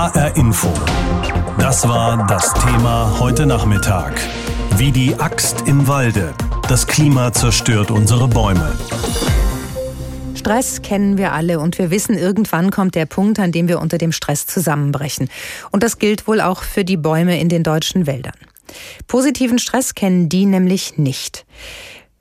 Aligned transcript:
HR 0.00 0.34
Info. 0.34 0.72
Das 1.58 1.86
war 1.86 2.26
das 2.26 2.54
Thema 2.54 3.18
heute 3.18 3.44
Nachmittag. 3.44 4.18
Wie 4.76 4.92
die 4.92 5.14
Axt 5.16 5.68
im 5.68 5.88
Walde. 5.88 6.32
Das 6.70 6.86
Klima 6.86 7.34
zerstört 7.34 7.90
unsere 7.90 8.26
Bäume. 8.26 8.72
Stress 10.34 10.80
kennen 10.80 11.18
wir 11.18 11.34
alle 11.34 11.60
und 11.60 11.76
wir 11.76 11.90
wissen, 11.90 12.16
irgendwann 12.16 12.70
kommt 12.70 12.94
der 12.94 13.04
Punkt, 13.04 13.38
an 13.40 13.52
dem 13.52 13.68
wir 13.68 13.78
unter 13.78 13.98
dem 13.98 14.12
Stress 14.12 14.46
zusammenbrechen. 14.46 15.28
Und 15.70 15.82
das 15.82 15.98
gilt 15.98 16.26
wohl 16.26 16.40
auch 16.40 16.62
für 16.62 16.82
die 16.82 16.96
Bäume 16.96 17.38
in 17.38 17.50
den 17.50 17.62
deutschen 17.62 18.06
Wäldern. 18.06 18.32
Positiven 19.06 19.58
Stress 19.58 19.94
kennen 19.94 20.30
die 20.30 20.46
nämlich 20.46 20.96
nicht 20.96 21.44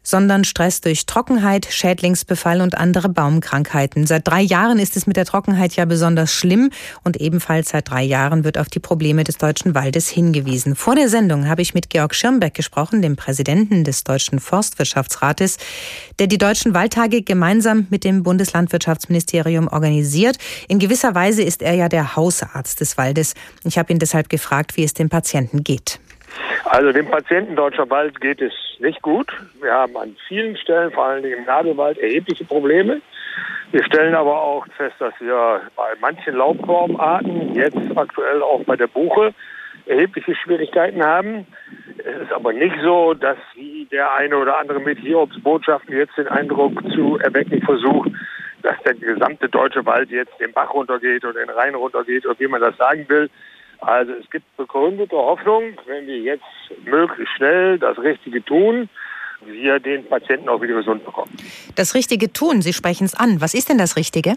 sondern 0.09 0.43
Stress 0.43 0.81
durch 0.81 1.05
Trockenheit, 1.05 1.67
Schädlingsbefall 1.69 2.61
und 2.61 2.75
andere 2.75 3.09
Baumkrankheiten. 3.09 4.07
Seit 4.07 4.27
drei 4.27 4.41
Jahren 4.41 4.79
ist 4.79 4.97
es 4.97 5.05
mit 5.05 5.17
der 5.17 5.25
Trockenheit 5.25 5.75
ja 5.75 5.85
besonders 5.85 6.33
schlimm 6.33 6.71
und 7.03 7.17
ebenfalls 7.17 7.69
seit 7.69 7.89
drei 7.89 8.03
Jahren 8.03 8.43
wird 8.43 8.57
auf 8.57 8.69
die 8.69 8.79
Probleme 8.79 9.23
des 9.23 9.37
deutschen 9.37 9.75
Waldes 9.75 10.09
hingewiesen. 10.09 10.75
Vor 10.75 10.95
der 10.95 11.09
Sendung 11.09 11.47
habe 11.47 11.61
ich 11.61 11.75
mit 11.75 11.91
Georg 11.91 12.15
Schirmbeck 12.15 12.55
gesprochen, 12.55 13.03
dem 13.03 13.17
Präsidenten 13.17 13.83
des 13.83 14.03
Deutschen 14.03 14.39
Forstwirtschaftsrates, 14.39 15.57
der 16.17 16.25
die 16.25 16.39
deutschen 16.39 16.73
Waldtage 16.73 17.21
gemeinsam 17.21 17.85
mit 17.91 18.03
dem 18.03 18.23
Bundeslandwirtschaftsministerium 18.23 19.67
organisiert. 19.67 20.37
In 20.67 20.79
gewisser 20.79 21.13
Weise 21.13 21.43
ist 21.43 21.61
er 21.61 21.75
ja 21.75 21.87
der 21.87 22.15
Hausarzt 22.15 22.81
des 22.81 22.97
Waldes. 22.97 23.35
Ich 23.63 23.77
habe 23.77 23.93
ihn 23.93 23.99
deshalb 23.99 24.29
gefragt, 24.29 24.75
wie 24.75 24.83
es 24.83 24.95
dem 24.95 25.09
Patienten 25.09 25.63
geht. 25.63 25.99
Also 26.65 26.91
dem 26.91 27.07
Patienten 27.07 27.55
Deutscher 27.55 27.89
Wald 27.89 28.19
geht 28.21 28.41
es 28.41 28.53
nicht 28.79 29.01
gut. 29.01 29.31
Wir 29.61 29.73
haben 29.73 29.97
an 29.97 30.15
vielen 30.27 30.57
Stellen, 30.57 30.91
vor 30.91 31.05
allem 31.05 31.25
im 31.25 31.45
Nadelwald, 31.45 31.97
erhebliche 31.97 32.45
Probleme. 32.45 33.01
Wir 33.71 33.83
stellen 33.83 34.15
aber 34.15 34.41
auch 34.41 34.65
fest, 34.77 34.95
dass 34.99 35.13
wir 35.19 35.61
bei 35.75 35.93
manchen 36.01 36.35
Laubbaumarten, 36.35 37.55
jetzt 37.55 37.77
aktuell 37.95 38.41
auch 38.41 38.63
bei 38.63 38.75
der 38.75 38.87
Buche, 38.87 39.33
erhebliche 39.85 40.35
Schwierigkeiten 40.35 41.03
haben. 41.03 41.45
Es 41.97 42.23
ist 42.23 42.31
aber 42.31 42.53
nicht 42.53 42.75
so, 42.81 43.13
dass 43.13 43.37
wie 43.55 43.87
der 43.91 44.13
eine 44.15 44.37
oder 44.37 44.57
andere 44.59 44.79
mit 44.79 44.99
Hiobsbotschaften 44.99 45.95
jetzt 45.95 46.17
den 46.17 46.27
Eindruck 46.27 46.81
zu 46.93 47.17
erwecken 47.19 47.61
versucht, 47.61 48.11
dass 48.61 48.75
der 48.83 48.95
gesamte 48.95 49.49
deutsche 49.49 49.85
Wald 49.85 50.09
jetzt 50.09 50.39
den 50.39 50.53
Bach 50.53 50.73
runtergeht 50.73 51.23
oder 51.23 51.39
den 51.39 51.49
Rhein 51.49 51.75
runtergeht 51.75 52.25
oder 52.25 52.39
wie 52.39 52.47
man 52.47 52.61
das 52.61 52.77
sagen 52.77 53.05
will. 53.07 53.29
Also 53.81 54.13
es 54.13 54.29
gibt 54.29 54.45
begründete 54.57 55.15
Hoffnung, 55.15 55.77
wenn 55.85 56.05
wir 56.05 56.17
jetzt 56.17 56.43
möglichst 56.85 57.33
schnell 57.35 57.79
das 57.79 57.97
Richtige 57.97 58.43
tun, 58.43 58.89
wir 59.45 59.79
den 59.79 60.05
Patienten 60.05 60.49
auch 60.49 60.61
wieder 60.61 60.75
gesund 60.75 61.05
bekommen. 61.05 61.31
Das 61.75 61.95
Richtige 61.95 62.33
tun, 62.33 62.61
Sie 62.61 62.73
sprechen 62.73 63.05
es 63.05 63.15
an. 63.15 63.39
Was 63.39 63.53
ist 63.53 63.69
denn 63.69 63.77
das 63.77 63.95
Richtige? 63.95 64.35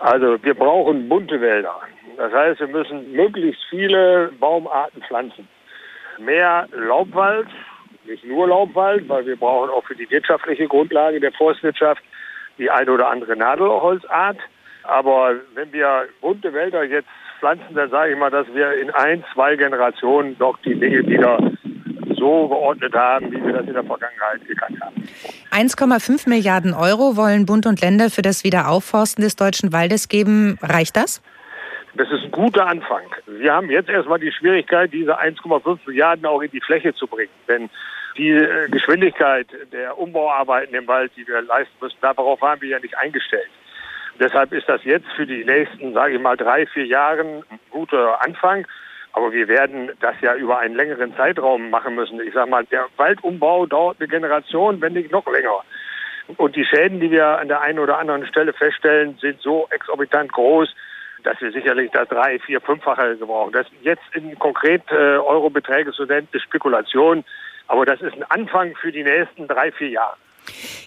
Also 0.00 0.42
wir 0.42 0.54
brauchen 0.54 1.08
bunte 1.08 1.40
Wälder. 1.40 1.80
Das 2.16 2.32
heißt, 2.32 2.60
wir 2.60 2.68
müssen 2.68 3.12
möglichst 3.12 3.62
viele 3.68 4.32
Baumarten 4.40 5.02
pflanzen. 5.02 5.46
Mehr 6.18 6.66
Laubwald, 6.72 7.48
nicht 8.06 8.24
nur 8.24 8.48
Laubwald, 8.48 9.08
weil 9.08 9.26
wir 9.26 9.36
brauchen 9.36 9.70
auch 9.70 9.84
für 9.84 9.94
die 9.94 10.10
wirtschaftliche 10.10 10.66
Grundlage 10.66 11.20
der 11.20 11.32
Forstwirtschaft 11.32 12.02
die 12.58 12.70
eine 12.70 12.90
oder 12.90 13.08
andere 13.08 13.36
Nadelholzart. 13.36 14.38
Aber 14.84 15.34
wenn 15.54 15.72
wir 15.72 16.08
bunte 16.20 16.52
Wälder 16.52 16.82
jetzt 16.84 17.08
pflanzen, 17.38 17.74
dann 17.74 17.90
sage 17.90 18.12
ich 18.12 18.18
mal, 18.18 18.30
dass 18.30 18.46
wir 18.54 18.72
in 18.74 18.90
ein, 18.90 19.24
zwei 19.32 19.56
Generationen 19.56 20.36
doch 20.38 20.58
die 20.58 20.74
Dinge 20.74 21.06
wieder 21.06 21.38
so 22.16 22.48
geordnet 22.48 22.94
haben, 22.94 23.30
wie 23.30 23.42
wir 23.44 23.52
das 23.52 23.66
in 23.66 23.74
der 23.74 23.84
Vergangenheit 23.84 24.46
gekannt 24.46 24.80
haben. 24.80 25.08
1,5 25.52 26.28
Milliarden 26.28 26.74
Euro 26.74 27.16
wollen 27.16 27.46
Bund 27.46 27.66
und 27.66 27.80
Länder 27.80 28.10
für 28.10 28.22
das 28.22 28.44
Wiederaufforsten 28.44 29.22
des 29.22 29.36
deutschen 29.36 29.72
Waldes 29.72 30.08
geben. 30.08 30.58
Reicht 30.62 30.96
das? 30.96 31.22
Das 31.94 32.10
ist 32.10 32.24
ein 32.24 32.30
guter 32.30 32.66
Anfang. 32.66 33.02
Wir 33.26 33.52
haben 33.52 33.70
jetzt 33.70 33.88
erstmal 33.88 34.20
die 34.20 34.30
Schwierigkeit, 34.32 34.92
diese 34.92 35.18
1,5 35.18 35.78
Milliarden 35.86 36.26
auch 36.26 36.40
in 36.40 36.50
die 36.50 36.60
Fläche 36.60 36.94
zu 36.94 37.06
bringen. 37.06 37.32
Denn 37.48 37.70
die 38.16 38.30
äh, 38.30 38.68
Geschwindigkeit 38.68 39.46
der 39.72 39.98
Umbauarbeiten 39.98 40.74
im 40.74 40.86
Wald, 40.86 41.12
die 41.16 41.26
wir 41.26 41.42
leisten 41.42 41.74
müssen, 41.80 41.96
darauf 42.00 42.40
waren 42.40 42.60
wir 42.60 42.68
ja 42.68 42.78
nicht 42.78 42.96
eingestellt. 42.98 43.48
Deshalb 44.20 44.52
ist 44.52 44.68
das 44.68 44.82
jetzt 44.84 45.06
für 45.14 45.26
die 45.26 45.44
nächsten, 45.44 45.92
sage 45.92 46.14
ich 46.14 46.20
mal, 46.20 46.36
drei, 46.36 46.66
vier 46.66 46.86
Jahre 46.86 47.20
ein 47.20 47.44
guter 47.70 48.22
Anfang. 48.24 48.66
Aber 49.12 49.32
wir 49.32 49.48
werden 49.48 49.90
das 50.00 50.14
ja 50.20 50.34
über 50.34 50.58
einen 50.58 50.74
längeren 50.74 51.14
Zeitraum 51.16 51.70
machen 51.70 51.94
müssen. 51.94 52.20
Ich 52.20 52.34
sage 52.34 52.50
mal, 52.50 52.64
der 52.66 52.86
Waldumbau 52.96 53.66
dauert 53.66 53.96
eine 53.98 54.08
Generation, 54.08 54.80
wenn 54.80 54.92
nicht 54.92 55.10
noch 55.10 55.26
länger. 55.26 55.62
Und 56.36 56.56
die 56.56 56.64
Schäden, 56.64 57.00
die 57.00 57.10
wir 57.10 57.38
an 57.38 57.48
der 57.48 57.60
einen 57.62 57.78
oder 57.78 57.98
anderen 57.98 58.26
Stelle 58.26 58.52
feststellen, 58.52 59.16
sind 59.20 59.40
so 59.40 59.66
exorbitant 59.70 60.32
groß, 60.32 60.74
dass 61.24 61.40
wir 61.40 61.50
sicherlich 61.52 61.90
das 61.90 62.08
drei, 62.08 62.38
vier, 62.38 62.60
fünffache 62.60 63.16
gebrauchen. 63.16 63.52
Das 63.52 63.66
jetzt 63.82 64.04
in 64.12 64.38
konkret 64.38 64.82
äh, 64.90 65.16
Eurobeträge 65.16 65.92
zu 65.92 66.04
nennen, 66.04 66.28
ist 66.32 66.42
Spekulation. 66.42 67.24
Aber 67.66 67.86
das 67.86 68.00
ist 68.00 68.14
ein 68.14 68.24
Anfang 68.24 68.74
für 68.76 68.92
die 68.92 69.04
nächsten 69.04 69.48
drei, 69.48 69.72
vier 69.72 69.88
Jahre. 69.88 70.16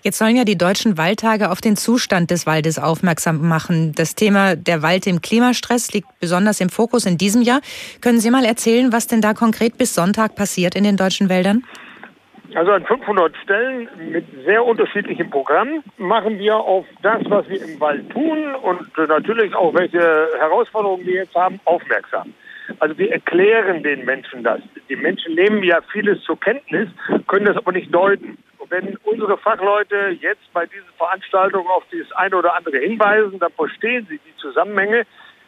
Jetzt 0.03 0.17
sollen 0.17 0.35
ja 0.35 0.43
die 0.43 0.57
deutschen 0.57 0.97
Waldtage 0.97 1.51
auf 1.51 1.61
den 1.61 1.75
Zustand 1.75 2.31
des 2.31 2.45
Waldes 2.45 2.79
aufmerksam 2.79 3.47
machen. 3.47 3.93
Das 3.95 4.15
Thema 4.15 4.55
der 4.55 4.81
Wald 4.81 5.07
im 5.07 5.21
Klimastress 5.21 5.93
liegt 5.93 6.07
besonders 6.19 6.61
im 6.61 6.69
Fokus 6.69 7.05
in 7.05 7.17
diesem 7.17 7.41
Jahr. 7.41 7.61
Können 8.01 8.19
Sie 8.19 8.31
mal 8.31 8.45
erzählen, 8.45 8.91
was 8.91 9.07
denn 9.07 9.21
da 9.21 9.33
konkret 9.33 9.77
bis 9.77 9.95
Sonntag 9.95 10.35
passiert 10.35 10.75
in 10.75 10.83
den 10.83 10.97
deutschen 10.97 11.29
Wäldern? 11.29 11.63
Also 12.53 12.71
an 12.71 12.83
500 12.85 13.33
Stellen 13.43 13.87
mit 14.11 14.25
sehr 14.45 14.65
unterschiedlichen 14.65 15.29
Programmen 15.29 15.83
machen 15.97 16.37
wir 16.37 16.57
auf 16.57 16.85
das, 17.01 17.21
was 17.29 17.47
wir 17.47 17.61
im 17.61 17.79
Wald 17.79 18.09
tun 18.09 18.55
und 18.55 18.97
natürlich 18.97 19.55
auch 19.55 19.73
welche 19.73 20.27
Herausforderungen 20.37 21.05
wir 21.05 21.21
jetzt 21.21 21.35
haben, 21.35 21.61
aufmerksam. 21.63 22.33
Also 22.79 22.97
wir 22.97 23.11
erklären 23.11 23.83
den 23.83 24.05
Menschen 24.05 24.43
das. 24.43 24.59
Die 24.89 24.95
Menschen 24.95 25.35
nehmen 25.35 25.63
ja 25.63 25.79
vieles 25.91 26.21
zur 26.23 26.39
Kenntnis, 26.39 26.89
können 27.27 27.45
das 27.45 27.57
aber 27.57 27.71
nicht 27.71 27.93
deuten 27.93 28.37
wenn 28.71 28.97
unsere 29.03 29.37
Fachleute 29.37 30.17
jetzt 30.21 30.51
bei 30.53 30.65
diesen 30.65 30.87
Veranstaltungen 30.97 31.67
auf 31.67 31.83
das 31.91 32.11
eine 32.13 32.37
oder 32.37 32.55
andere 32.55 32.77
hinweisen, 32.77 33.37
dann 33.37 33.51
verstehen 33.51 34.07
sie 34.09 34.17
die 34.17 34.35
Zusammenhänge. 34.37 35.05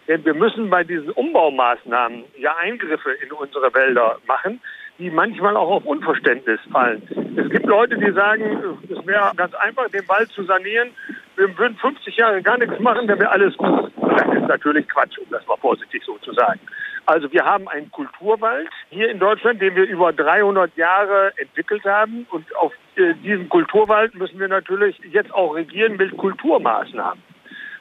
Denn 0.07 0.23
wir 0.25 0.34
müssen 0.34 0.69
bei 0.69 0.84
diesen 0.84 1.09
Umbaumaßnahmen 1.11 2.25
ja 2.38 2.53
Eingriffe 2.57 3.12
in 3.23 3.31
unsere 3.31 3.73
Wälder 3.73 4.17
machen, 4.28 4.59
die 5.00 5.09
manchmal 5.09 5.56
auch 5.56 5.72
auf 5.72 5.85
Unverständnis 5.85 6.59
fallen. 6.69 7.01
Es 7.38 7.50
gibt 7.50 7.66
Leute, 7.66 7.97
die 7.97 8.12
sagen, 8.12 8.78
es 8.89 9.07
wäre 9.07 9.31
ganz 9.38 9.53
einfach, 9.56 9.89
den 9.89 10.07
Wald 10.09 10.29
zu 10.31 10.44
sanieren. 10.44 10.89
Wir 11.38 11.57
würden 11.57 11.78
50 11.78 12.17
Jahre 12.17 12.41
gar 12.41 12.57
nichts 12.57 12.78
machen, 12.79 13.07
dann 13.07 13.19
wäre 13.19 13.31
alles 13.31 13.56
gut. 13.56 13.91
Das 14.01 14.35
ist 14.35 14.47
natürlich 14.47 14.88
Quatsch, 14.89 15.17
um 15.17 15.29
das 15.31 15.47
mal 15.47 15.57
vorsichtig 15.57 16.03
so 16.06 16.17
zu 16.17 16.33
sagen. 16.33 16.59
Also 17.06 17.31
wir 17.31 17.44
haben 17.44 17.68
einen 17.68 17.91
Kulturwald 17.91 18.69
hier 18.90 19.09
in 19.09 19.19
Deutschland, 19.19 19.62
den 19.62 19.75
wir 19.75 19.84
über 19.84 20.14
300 20.14 20.75
Jahre 20.78 21.34
entwickelt 21.38 21.84
haben. 21.84 22.25
Und 22.31 22.56
auf 22.56 22.74
äh, 22.96 23.14
diesen 23.16 23.50
Kulturwald 23.50 24.16
müssen 24.16 24.40
wir 24.40 24.47
natürlich 24.47 25.00
jetzt 25.12 25.34
auch 25.34 25.56
regieren 25.56 25.97
mit 25.97 26.16
Kulturmaßnahmen. 26.16 27.22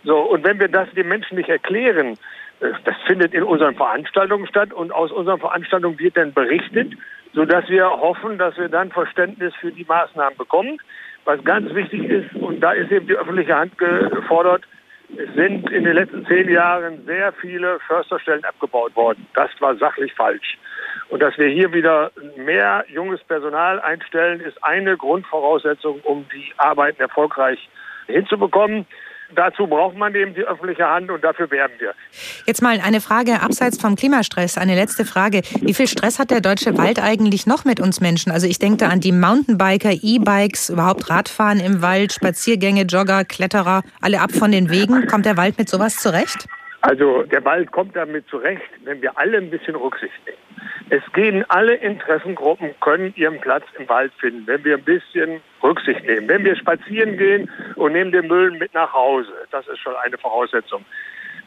So, 0.05 0.19
und 0.19 0.45
wenn 0.45 0.59
wir 0.59 0.69
das 0.69 0.91
den 0.91 1.09
Menschen 1.09 1.37
nicht 1.37 1.49
erklären, 1.49 2.19
äh, 2.61 2.73
das 2.85 2.97
findet 3.07 3.33
in 3.35 3.45
unseren 3.45 3.77
Veranstaltungen 3.77 4.47
statt 4.49 4.73
und 4.73 4.91
aus 4.93 5.13
unseren 5.13 5.39
Veranstaltungen 5.39 5.99
wird 5.99 6.17
dann 6.17 6.33
berichtet, 6.33 6.95
sodass 7.33 7.69
wir 7.69 7.89
hoffen, 7.89 8.39
dass 8.39 8.57
wir 8.57 8.69
dann 8.69 8.91
Verständnis 8.91 9.55
für 9.61 9.71
die 9.71 9.85
Maßnahmen 9.85 10.37
bekommen. 10.37 10.79
Was 11.25 11.43
ganz 11.45 11.73
wichtig 11.73 12.03
ist, 12.03 12.35
und 12.35 12.61
da 12.61 12.73
ist 12.73 12.91
eben 12.91 13.07
die 13.07 13.15
öffentliche 13.15 13.57
Hand 13.57 13.79
gefordert, 13.79 14.65
es 15.17 15.35
sind 15.35 15.71
in 15.71 15.85
den 15.85 15.95
letzten 15.95 16.25
zehn 16.27 16.49
Jahren 16.51 17.05
sehr 17.05 17.33
viele 17.33 17.79
Försterstellen 17.81 18.45
abgebaut 18.45 18.95
worden. 18.97 19.27
Das 19.35 19.51
war 19.61 19.77
sachlich 19.77 20.13
falsch. 20.15 20.59
Und 21.11 21.21
dass 21.21 21.37
wir 21.37 21.49
hier 21.49 21.73
wieder 21.73 22.11
mehr 22.37 22.85
junges 22.89 23.23
Personal 23.25 23.81
einstellen, 23.81 24.41
ist 24.41 24.63
eine 24.65 24.97
Grundvoraussetzung, 24.97 26.01
um 26.05 26.27
die 26.33 26.53
Arbeiten 26.57 27.03
erfolgreich 27.03 27.69
hinzubekommen 28.07 28.87
dazu 29.35 29.67
braucht 29.67 29.97
man 29.97 30.15
eben 30.15 30.35
die 30.35 30.43
öffentliche 30.43 30.89
Hand 30.89 31.11
und 31.11 31.23
dafür 31.23 31.51
werben 31.51 31.75
wir. 31.79 31.95
Jetzt 32.47 32.63
mal 32.63 32.81
eine 32.85 33.01
Frage 33.01 33.41
abseits 33.43 33.81
vom 33.81 33.97
Klimastress, 33.97 34.59
eine 34.59 34.75
letzte 34.75 35.05
Frage. 35.05 35.43
Wie 35.61 35.75
viel 35.75 35.87
Stress 35.87 36.19
hat 36.19 36.31
der 36.31 36.41
deutsche 36.41 36.77
Wald 36.79 37.03
eigentlich 37.03 37.47
noch 37.47 37.65
mit 37.65 37.81
uns 37.81 38.01
Menschen? 38.01 38.33
Also 38.33 38.47
ich 38.47 38.59
denke 38.59 38.79
da 38.79 38.89
an 38.89 39.01
die 39.01 39.13
Mountainbiker, 39.13 39.93
E-Bikes, 39.93 40.71
überhaupt 40.71 41.11
Radfahren 41.11 41.61
im 41.61 41.83
Wald, 41.83 42.13
Spaziergänge, 42.13 42.83
Jogger, 42.83 43.25
Kletterer, 43.25 43.83
alle 44.01 44.21
ab 44.21 44.33
von 44.33 44.53
den 44.53 44.71
Wegen. 44.71 45.07
Kommt 45.07 45.27
der 45.27 45.37
Wald 45.37 45.59
mit 45.59 45.69
sowas 45.69 45.97
zurecht? 45.97 46.47
Also 46.83 47.23
der 47.23 47.45
Wald 47.45 47.71
kommt 47.71 47.95
damit 47.95 48.27
zurecht, 48.29 48.63
wenn 48.85 49.01
wir 49.01 49.17
alle 49.17 49.39
ein 49.39 49.51
bisschen 49.51 49.77
Rücksicht 49.77 50.13
nehmen. 50.27 50.52
Es 50.91 51.03
gehen 51.13 51.45
alle 51.49 51.75
Interessengruppen, 51.75 52.75
können 52.81 53.13
ihren 53.17 53.41
Platz 53.41 53.65
im 53.79 53.89
Wald 53.89 54.13
finden, 54.19 54.47
wenn 54.47 54.65
wir 54.65 54.77
ein 54.77 54.85
bisschen 54.85 55.41
Rücksicht 55.63 56.05
nehmen. 56.05 56.29
Wenn 56.29 56.45
wir 56.45 56.57
spazieren 56.57 57.17
gehen 57.17 57.51
und 57.77 57.93
nehmen 57.93 58.13
den 58.13 58.27
Müll 58.27 58.51
mit 58.53 58.75
nach 58.75 58.93
Hause, 58.93 59.33
das 59.51 59.67
ist 59.69 59.79
schon 59.79 59.97
eine 59.97 60.19
Voraussetzung. 60.19 60.85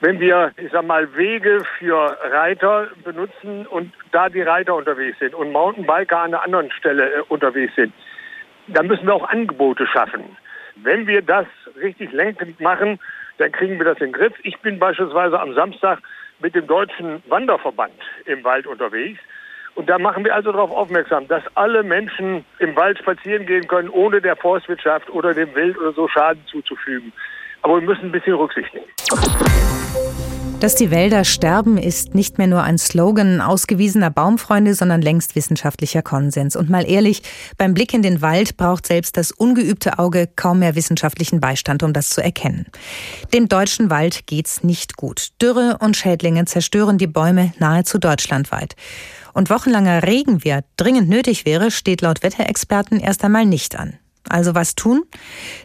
Wenn 0.01 0.19
wir, 0.19 0.51
ich 0.57 0.71
sag 0.71 0.85
mal, 0.85 1.15
Wege 1.15 1.63
für 1.79 2.17
Reiter 2.31 2.89
benutzen 3.03 3.65
und 3.67 3.93
da 4.11 4.29
die 4.29 4.41
Reiter 4.41 4.75
unterwegs 4.75 5.19
sind 5.19 5.33
und 5.33 5.51
Mountainbiker 5.51 6.19
an 6.19 6.33
einer 6.33 6.43
anderen 6.43 6.71
Stelle 6.71 7.13
äh, 7.13 7.21
unterwegs 7.29 7.75
sind, 7.75 7.93
dann 8.67 8.87
müssen 8.87 9.05
wir 9.05 9.13
auch 9.13 9.29
Angebote 9.29 9.87
schaffen. 9.87 10.23
Wenn 10.75 11.07
wir 11.07 11.21
das 11.21 11.45
richtig 11.81 12.11
lenkend 12.11 12.59
machen, 12.59 12.99
dann 13.37 13.51
kriegen 13.51 13.77
wir 13.77 13.85
das 13.85 13.99
in 13.99 14.07
den 14.07 14.13
Griff. 14.13 14.33
Ich 14.43 14.57
bin 14.59 14.79
beispielsweise 14.79 15.39
am 15.39 15.53
Samstag 15.53 15.99
mit 16.39 16.55
dem 16.55 16.67
Deutschen 16.67 17.23
Wanderverband 17.27 17.93
im 18.25 18.43
Wald 18.43 18.67
unterwegs. 18.67 19.19
Und 19.75 19.89
da 19.89 19.99
machen 19.99 20.23
wir 20.23 20.33
also 20.33 20.51
darauf 20.51 20.71
aufmerksam, 20.71 21.27
dass 21.27 21.43
alle 21.55 21.83
Menschen 21.83 22.45
im 22.59 22.75
Wald 22.75 22.97
spazieren 22.97 23.45
gehen 23.45 23.67
können, 23.67 23.89
ohne 23.89 24.21
der 24.21 24.35
Forstwirtschaft 24.37 25.09
oder 25.09 25.33
dem 25.33 25.53
Wild 25.53 25.77
oder 25.77 25.91
so 25.91 26.07
Schaden 26.07 26.41
zuzufügen. 26.47 27.11
Aber 27.61 27.75
wir 27.75 27.87
müssen 27.87 28.05
ein 28.05 28.11
bisschen 28.11 28.35
Rücksicht 28.35 28.73
nehmen. 28.73 28.87
Dass 30.61 30.75
die 30.75 30.89
Wälder 30.89 31.25
sterben, 31.25 31.77
ist 31.77 32.15
nicht 32.15 32.37
mehr 32.37 32.47
nur 32.47 32.63
ein 32.63 32.77
Slogan 32.77 33.41
ausgewiesener 33.41 34.09
Baumfreunde, 34.09 34.73
sondern 34.73 35.01
längst 35.01 35.35
wissenschaftlicher 35.35 36.01
Konsens. 36.01 36.55
Und 36.55 36.69
mal 36.69 36.89
ehrlich, 36.89 37.21
beim 37.57 37.73
Blick 37.73 37.93
in 37.93 38.01
den 38.01 38.21
Wald 38.21 38.57
braucht 38.57 38.87
selbst 38.87 39.17
das 39.17 39.31
ungeübte 39.31 39.99
Auge 39.99 40.27
kaum 40.33 40.59
mehr 40.59 40.75
wissenschaftlichen 40.75 41.39
Beistand, 41.39 41.83
um 41.83 41.91
das 41.93 42.09
zu 42.09 42.23
erkennen. 42.23 42.67
Dem 43.33 43.47
deutschen 43.49 43.89
Wald 43.89 44.27
geht's 44.27 44.63
nicht 44.63 44.95
gut. 44.95 45.29
Dürre 45.41 45.77
und 45.81 45.97
Schädlinge 45.97 46.45
zerstören 46.45 46.97
die 46.97 47.07
Bäume 47.07 47.53
nahezu 47.59 47.99
deutschlandweit. 47.99 48.75
Und 49.33 49.49
wochenlanger 49.49 50.03
Regen, 50.03 50.43
wie 50.45 50.49
er 50.49 50.63
dringend 50.77 51.09
nötig 51.09 51.45
wäre, 51.45 51.69
steht 51.69 52.01
laut 52.01 52.23
Wetterexperten 52.23 53.01
erst 53.01 53.23
einmal 53.23 53.45
nicht 53.45 53.77
an. 53.77 53.99
Also 54.29 54.55
was 54.55 54.75
tun? 54.75 55.03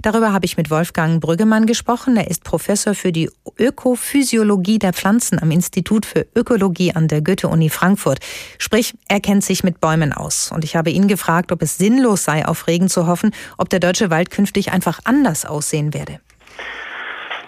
Darüber 0.03 0.33
habe 0.33 0.45
ich 0.45 0.57
mit 0.57 0.71
Wolfgang 0.71 1.21
Brüggemann 1.21 1.67
gesprochen. 1.67 2.17
Er 2.17 2.31
ist 2.31 2.45
Professor 2.45 2.95
für 2.95 3.13
die 3.13 3.31
Ökophysiologie 3.59 4.79
der 4.79 4.93
Pflanzen 4.93 5.41
am 5.41 5.51
Institut 5.51 6.07
für 6.07 6.27
Ökologie 6.35 6.93
an 6.95 7.09
der 7.09 7.23
Goethe-Uni 7.23 7.71
Frankfurt. 7.71 8.19
Sprich, 8.59 8.95
er 9.09 9.21
kennt 9.21 9.45
sich 9.45 9.65
mit 9.65 9.81
Bäumen 9.81 10.13
aus. 10.13 10.53
Und 10.53 10.65
ich 10.65 10.77
habe 10.77 10.91
ihn 10.91 11.09
gefragt, 11.09 11.53
ob 11.53 11.63
es 11.63 11.79
sinnlos 11.79 12.25
sei, 12.25 12.47
auf 12.47 12.67
Regen 12.67 12.89
zu 12.89 13.07
hoffen, 13.07 13.33
ob 13.59 13.71
der 13.71 13.81
deutsche 13.81 14.11
Wald 14.11 14.31
künftig 14.31 14.73
einfach 14.73 15.01
anders 15.05 15.47
aussehen 15.47 15.95
werde. 15.95 16.21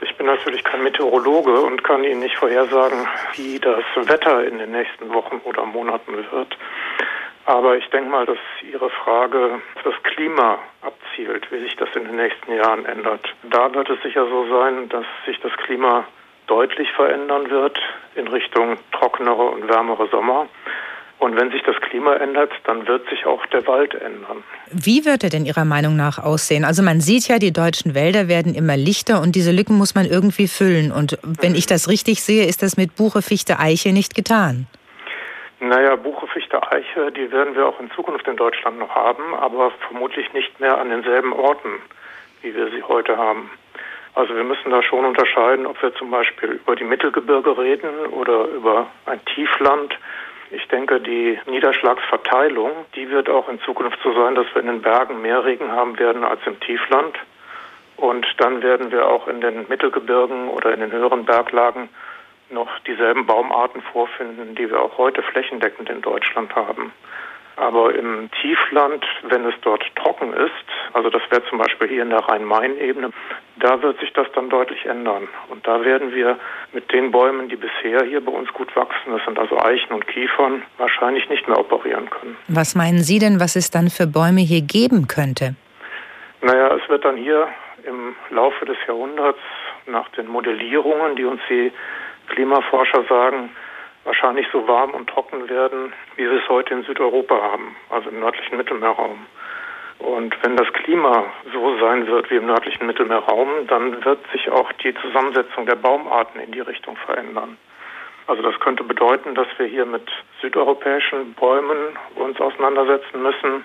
Ich 0.00 0.16
bin 0.16 0.26
natürlich 0.26 0.64
kein 0.64 0.82
Meteorologe 0.82 1.60
und 1.60 1.84
kann 1.84 2.02
Ihnen 2.04 2.20
nicht 2.20 2.36
vorhersagen, 2.36 3.06
wie 3.36 3.58
das 3.58 3.84
Wetter 4.08 4.44
in 4.44 4.58
den 4.58 4.72
nächsten 4.72 5.08
Wochen 5.10 5.40
oder 5.44 5.64
Monaten 5.66 6.16
wird. 6.16 6.56
Aber 7.44 7.76
ich 7.76 7.88
denke 7.90 8.08
mal, 8.10 8.24
dass 8.24 8.38
Ihre 8.70 8.88
Frage 8.90 9.60
das 9.82 9.94
Klima 10.14 10.58
abzielt, 10.82 11.50
wie 11.50 11.60
sich 11.60 11.74
das 11.76 11.88
in 11.96 12.04
den 12.04 12.16
nächsten 12.16 12.54
Jahren 12.54 12.84
ändert. 12.86 13.34
Da 13.50 13.72
wird 13.74 13.90
es 13.90 14.00
sicher 14.02 14.26
so 14.28 14.46
sein, 14.48 14.88
dass 14.88 15.04
sich 15.26 15.40
das 15.40 15.52
Klima 15.64 16.04
deutlich 16.46 16.90
verändern 16.92 17.50
wird 17.50 17.78
in 18.14 18.28
Richtung 18.28 18.76
trockenere 18.92 19.42
und 19.42 19.68
wärmere 19.68 20.08
Sommer. 20.08 20.46
Und 21.18 21.36
wenn 21.36 21.52
sich 21.52 21.62
das 21.62 21.76
Klima 21.76 22.14
ändert, 22.14 22.50
dann 22.64 22.86
wird 22.88 23.08
sich 23.08 23.26
auch 23.26 23.46
der 23.46 23.64
Wald 23.68 23.94
ändern. 23.94 24.42
Wie 24.72 25.04
wird 25.04 25.22
er 25.22 25.30
denn 25.30 25.46
Ihrer 25.46 25.64
Meinung 25.64 25.94
nach 25.94 26.18
aussehen? 26.18 26.64
Also 26.64 26.82
man 26.82 27.00
sieht 27.00 27.28
ja, 27.28 27.38
die 27.38 27.52
deutschen 27.52 27.94
Wälder 27.94 28.26
werden 28.26 28.56
immer 28.56 28.76
lichter 28.76 29.22
und 29.22 29.36
diese 29.36 29.52
Lücken 29.52 29.78
muss 29.78 29.94
man 29.94 30.06
irgendwie 30.06 30.48
füllen. 30.48 30.90
Und 30.90 31.18
wenn 31.22 31.54
ich 31.54 31.66
das 31.66 31.88
richtig 31.88 32.24
sehe, 32.24 32.46
ist 32.46 32.62
das 32.62 32.76
mit 32.76 32.96
Buche, 32.96 33.22
Fichte, 33.22 33.60
Eiche 33.60 33.92
nicht 33.92 34.16
getan. 34.16 34.66
Naja, 35.64 35.94
Buche, 35.94 36.26
Fichte, 36.26 36.60
Eiche, 36.72 37.12
die 37.12 37.30
werden 37.30 37.54
wir 37.54 37.68
auch 37.68 37.78
in 37.78 37.88
Zukunft 37.92 38.26
in 38.26 38.34
Deutschland 38.34 38.80
noch 38.80 38.96
haben, 38.96 39.32
aber 39.32 39.70
vermutlich 39.86 40.32
nicht 40.32 40.58
mehr 40.58 40.76
an 40.76 40.90
denselben 40.90 41.32
Orten, 41.32 41.80
wie 42.40 42.52
wir 42.52 42.68
sie 42.72 42.82
heute 42.82 43.16
haben. 43.16 43.48
Also 44.16 44.34
wir 44.34 44.42
müssen 44.42 44.72
da 44.72 44.82
schon 44.82 45.04
unterscheiden, 45.04 45.66
ob 45.66 45.80
wir 45.80 45.94
zum 45.94 46.10
Beispiel 46.10 46.50
über 46.50 46.74
die 46.74 46.82
Mittelgebirge 46.82 47.56
reden 47.56 48.06
oder 48.10 48.46
über 48.46 48.88
ein 49.06 49.24
Tiefland. 49.36 49.96
Ich 50.50 50.66
denke, 50.66 51.00
die 51.00 51.38
Niederschlagsverteilung, 51.46 52.72
die 52.96 53.08
wird 53.08 53.30
auch 53.30 53.48
in 53.48 53.60
Zukunft 53.60 54.00
so 54.02 54.12
sein, 54.14 54.34
dass 54.34 54.52
wir 54.54 54.62
in 54.62 54.66
den 54.66 54.82
Bergen 54.82 55.22
mehr 55.22 55.44
Regen 55.44 55.70
haben 55.70 55.96
werden 55.96 56.24
als 56.24 56.40
im 56.44 56.58
Tiefland. 56.58 57.16
Und 57.96 58.26
dann 58.38 58.64
werden 58.64 58.90
wir 58.90 59.06
auch 59.06 59.28
in 59.28 59.40
den 59.40 59.66
Mittelgebirgen 59.68 60.48
oder 60.48 60.74
in 60.74 60.80
den 60.80 60.90
höheren 60.90 61.24
Berglagen 61.24 61.88
noch 62.52 62.68
dieselben 62.80 63.26
Baumarten 63.26 63.82
vorfinden, 63.92 64.54
die 64.54 64.70
wir 64.70 64.80
auch 64.80 64.98
heute 64.98 65.22
flächendeckend 65.22 65.90
in 65.90 66.02
Deutschland 66.02 66.54
haben. 66.54 66.92
Aber 67.56 67.94
im 67.94 68.30
Tiefland, 68.40 69.04
wenn 69.24 69.44
es 69.44 69.54
dort 69.60 69.84
trocken 69.96 70.32
ist, 70.32 70.52
also 70.94 71.10
das 71.10 71.22
wäre 71.30 71.44
zum 71.48 71.58
Beispiel 71.58 71.88
hier 71.88 72.02
in 72.02 72.10
der 72.10 72.20
Rhein-Main-Ebene, 72.20 73.10
da 73.56 73.82
wird 73.82 74.00
sich 74.00 74.12
das 74.14 74.26
dann 74.34 74.48
deutlich 74.48 74.86
ändern. 74.86 75.28
Und 75.50 75.66
da 75.66 75.84
werden 75.84 76.14
wir 76.14 76.38
mit 76.72 76.90
den 76.92 77.10
Bäumen, 77.10 77.48
die 77.48 77.56
bisher 77.56 78.04
hier 78.04 78.24
bei 78.24 78.32
uns 78.32 78.50
gut 78.54 78.74
wachsen, 78.74 79.12
das 79.12 79.24
sind 79.26 79.38
also 79.38 79.58
Eichen 79.58 79.92
und 79.92 80.06
Kiefern, 80.06 80.62
wahrscheinlich 80.78 81.28
nicht 81.28 81.46
mehr 81.46 81.58
operieren 81.58 82.08
können. 82.08 82.36
Was 82.48 82.74
meinen 82.74 83.00
Sie 83.00 83.18
denn, 83.18 83.38
was 83.38 83.54
es 83.54 83.70
dann 83.70 83.90
für 83.90 84.06
Bäume 84.06 84.40
hier 84.40 84.62
geben 84.62 85.06
könnte? 85.06 85.54
Naja, 86.40 86.74
es 86.74 86.88
wird 86.88 87.04
dann 87.04 87.16
hier 87.16 87.48
im 87.84 88.14
Laufe 88.30 88.64
des 88.64 88.76
Jahrhunderts 88.86 89.38
nach 89.86 90.08
den 90.10 90.26
Modellierungen, 90.26 91.16
die 91.16 91.24
uns 91.24 91.40
die 91.48 91.70
Klimaforscher 92.32 93.04
sagen, 93.08 93.50
wahrscheinlich 94.04 94.46
so 94.52 94.66
warm 94.66 94.90
und 94.90 95.08
trocken 95.08 95.48
werden, 95.48 95.92
wie 96.16 96.24
wir 96.24 96.42
es 96.42 96.48
heute 96.48 96.74
in 96.74 96.82
Südeuropa 96.82 97.40
haben, 97.40 97.76
also 97.90 98.08
im 98.10 98.20
nördlichen 98.20 98.56
Mittelmeerraum. 98.56 99.26
Und 99.98 100.36
wenn 100.42 100.56
das 100.56 100.72
Klima 100.72 101.26
so 101.52 101.78
sein 101.78 102.06
wird 102.08 102.28
wie 102.30 102.36
im 102.36 102.46
nördlichen 102.46 102.86
Mittelmeerraum, 102.86 103.66
dann 103.68 104.04
wird 104.04 104.18
sich 104.32 104.50
auch 104.50 104.72
die 104.72 104.94
Zusammensetzung 104.94 105.66
der 105.66 105.76
Baumarten 105.76 106.40
in 106.40 106.50
die 106.50 106.60
Richtung 106.60 106.96
verändern. 106.96 107.56
Also 108.26 108.42
das 108.42 108.58
könnte 108.60 108.82
bedeuten, 108.82 109.34
dass 109.34 109.46
wir 109.58 109.66
hier 109.66 109.86
mit 109.86 110.08
südeuropäischen 110.40 111.34
Bäumen 111.34 111.96
uns 112.16 112.40
auseinandersetzen 112.40 113.22
müssen. 113.22 113.64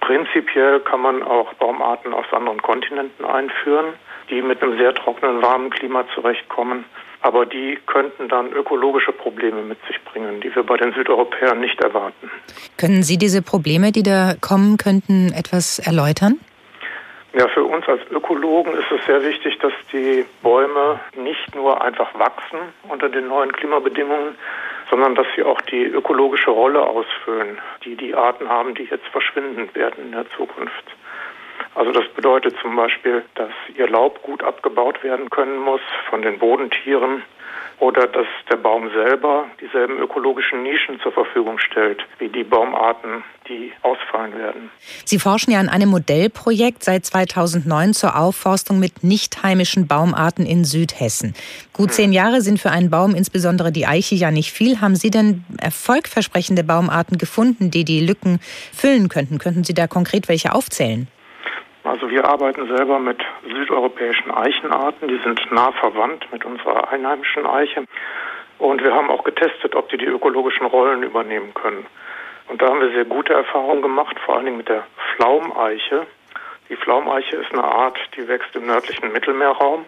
Prinzipiell 0.00 0.80
kann 0.80 1.00
man 1.00 1.22
auch 1.22 1.54
Baumarten 1.54 2.12
aus 2.12 2.26
anderen 2.32 2.60
Kontinenten 2.60 3.24
einführen, 3.24 3.94
die 4.28 4.42
mit 4.42 4.62
einem 4.62 4.76
sehr 4.76 4.94
trockenen, 4.94 5.42
warmen 5.42 5.70
Klima 5.70 6.04
zurechtkommen. 6.14 6.84
Aber 7.20 7.46
die 7.46 7.78
könnten 7.86 8.28
dann 8.28 8.52
ökologische 8.52 9.12
Probleme 9.12 9.62
mit 9.62 9.78
sich 9.86 10.02
bringen, 10.04 10.40
die 10.40 10.54
wir 10.54 10.62
bei 10.62 10.76
den 10.76 10.92
Südeuropäern 10.92 11.60
nicht 11.60 11.80
erwarten. 11.80 12.30
Können 12.76 13.02
Sie 13.02 13.18
diese 13.18 13.42
Probleme, 13.42 13.90
die 13.90 14.04
da 14.04 14.34
kommen 14.40 14.76
könnten, 14.76 15.32
etwas 15.32 15.78
erläutern? 15.80 16.38
Ja, 17.34 17.46
für 17.48 17.64
uns 17.64 17.86
als 17.86 18.00
Ökologen 18.10 18.72
ist 18.72 18.90
es 18.90 19.04
sehr 19.06 19.22
wichtig, 19.22 19.58
dass 19.58 19.72
die 19.92 20.24
Bäume 20.42 20.98
nicht 21.14 21.54
nur 21.54 21.82
einfach 21.82 22.18
wachsen 22.18 22.58
unter 22.88 23.08
den 23.08 23.28
neuen 23.28 23.52
Klimabedingungen, 23.52 24.34
sondern 24.90 25.14
dass 25.14 25.26
sie 25.36 25.42
auch 25.42 25.60
die 25.62 25.84
ökologische 25.84 26.50
Rolle 26.50 26.80
ausfüllen, 26.80 27.58
die 27.84 27.96
die 27.96 28.14
Arten 28.14 28.48
haben, 28.48 28.74
die 28.74 28.84
jetzt 28.84 29.06
verschwinden 29.08 29.68
werden 29.74 30.04
in 30.06 30.12
der 30.12 30.28
Zukunft. 30.30 30.84
Also 31.78 31.92
das 31.92 32.08
bedeutet 32.16 32.56
zum 32.60 32.74
Beispiel, 32.74 33.22
dass 33.36 33.52
ihr 33.76 33.88
Laub 33.88 34.20
gut 34.24 34.42
abgebaut 34.42 35.04
werden 35.04 35.30
können 35.30 35.60
muss 35.60 35.80
von 36.10 36.22
den 36.22 36.36
Bodentieren 36.40 37.22
oder 37.78 38.08
dass 38.08 38.26
der 38.50 38.56
Baum 38.56 38.90
selber 38.90 39.44
dieselben 39.60 39.96
ökologischen 40.00 40.64
Nischen 40.64 40.98
zur 40.98 41.12
Verfügung 41.12 41.60
stellt, 41.60 42.04
wie 42.18 42.30
die 42.30 42.42
Baumarten, 42.42 43.22
die 43.46 43.72
ausfallen 43.82 44.36
werden. 44.36 44.72
Sie 45.04 45.20
forschen 45.20 45.52
ja 45.52 45.60
an 45.60 45.68
einem 45.68 45.90
Modellprojekt 45.90 46.82
seit 46.82 47.06
2009 47.06 47.94
zur 47.94 48.18
Aufforstung 48.18 48.80
mit 48.80 49.04
nicht 49.04 49.44
heimischen 49.44 49.86
Baumarten 49.86 50.46
in 50.46 50.64
Südhessen. 50.64 51.32
Gut 51.72 51.92
zehn 51.92 52.06
hm. 52.06 52.12
Jahre 52.12 52.40
sind 52.40 52.58
für 52.58 52.72
einen 52.72 52.90
Baum, 52.90 53.14
insbesondere 53.14 53.70
die 53.70 53.86
Eiche, 53.86 54.16
ja 54.16 54.32
nicht 54.32 54.50
viel. 54.50 54.80
Haben 54.80 54.96
Sie 54.96 55.12
denn 55.12 55.44
erfolgversprechende 55.62 56.64
Baumarten 56.64 57.18
gefunden, 57.18 57.70
die 57.70 57.84
die 57.84 58.04
Lücken 58.04 58.40
füllen 58.74 59.08
könnten? 59.08 59.38
Könnten 59.38 59.62
Sie 59.62 59.74
da 59.74 59.86
konkret 59.86 60.28
welche 60.28 60.52
aufzählen? 60.52 61.06
Also 61.88 62.10
wir 62.10 62.26
arbeiten 62.26 62.68
selber 62.68 62.98
mit 62.98 63.18
südeuropäischen 63.42 64.30
Eichenarten, 64.30 65.08
die 65.08 65.18
sind 65.24 65.40
nah 65.50 65.72
verwandt 65.72 66.30
mit 66.30 66.44
unserer 66.44 66.92
einheimischen 66.92 67.46
Eiche. 67.46 67.84
Und 68.58 68.84
wir 68.84 68.92
haben 68.94 69.10
auch 69.10 69.24
getestet, 69.24 69.74
ob 69.74 69.88
die 69.88 69.96
die 69.96 70.04
ökologischen 70.04 70.66
Rollen 70.66 71.02
übernehmen 71.02 71.54
können. 71.54 71.86
Und 72.48 72.60
da 72.60 72.68
haben 72.68 72.80
wir 72.80 72.90
sehr 72.90 73.06
gute 73.06 73.32
Erfahrungen 73.32 73.80
gemacht, 73.80 74.18
vor 74.20 74.36
allen 74.36 74.44
Dingen 74.44 74.58
mit 74.58 74.68
der 74.68 74.84
Pflaumeiche. 75.16 76.06
Die 76.68 76.76
Pflaumeiche 76.76 77.36
ist 77.36 77.52
eine 77.52 77.64
Art, 77.64 77.98
die 78.16 78.28
wächst 78.28 78.54
im 78.54 78.66
nördlichen 78.66 79.10
Mittelmeerraum. 79.10 79.86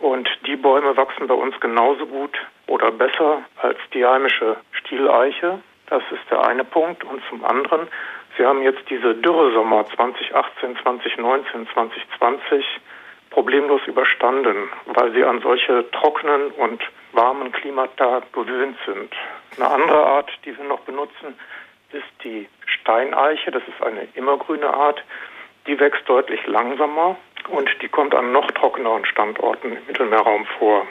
Und 0.00 0.28
die 0.46 0.56
Bäume 0.56 0.94
wachsen 0.98 1.28
bei 1.28 1.34
uns 1.34 1.58
genauso 1.60 2.06
gut 2.06 2.36
oder 2.66 2.90
besser 2.90 3.42
als 3.56 3.78
die 3.94 4.04
heimische 4.04 4.56
Stieleiche. 4.72 5.60
Das 5.86 6.02
ist 6.10 6.30
der 6.30 6.44
eine 6.44 6.64
Punkt. 6.64 7.04
Und 7.04 7.22
zum 7.30 7.42
anderen 7.42 7.88
Sie 8.36 8.44
haben 8.46 8.62
jetzt 8.62 8.88
diese 8.88 9.14
Dürresommer 9.14 9.86
2018, 9.94 10.76
2019, 10.82 11.68
2020 11.74 12.64
problemlos 13.30 13.80
überstanden, 13.86 14.68
weil 14.86 15.12
sie 15.12 15.24
an 15.24 15.40
solche 15.40 15.90
trockenen 15.90 16.50
und 16.52 16.82
warmen 17.12 17.52
Klimata 17.52 18.22
gewöhnt 18.32 18.76
sind. 18.86 19.12
Eine 19.56 19.70
andere 19.70 20.06
Art, 20.06 20.30
die 20.44 20.56
wir 20.56 20.64
noch 20.64 20.80
benutzen, 20.80 21.38
ist 21.92 22.24
die 22.24 22.48
Steineiche. 22.66 23.50
Das 23.50 23.62
ist 23.68 23.82
eine 23.82 24.08
immergrüne 24.14 24.72
Art. 24.72 25.02
Die 25.66 25.78
wächst 25.78 26.08
deutlich 26.08 26.46
langsamer 26.46 27.16
und 27.48 27.70
die 27.82 27.88
kommt 27.88 28.14
an 28.14 28.32
noch 28.32 28.50
trockeneren 28.52 29.04
Standorten 29.04 29.72
im 29.72 29.86
Mittelmeerraum 29.86 30.46
vor. 30.58 30.86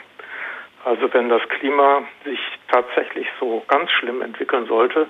Also 0.84 1.12
wenn 1.14 1.28
das 1.28 1.42
Klima 1.48 2.02
sich 2.24 2.40
tatsächlich 2.70 3.28
so 3.38 3.62
ganz 3.68 3.90
schlimm 3.92 4.20
entwickeln 4.20 4.66
sollte, 4.66 5.06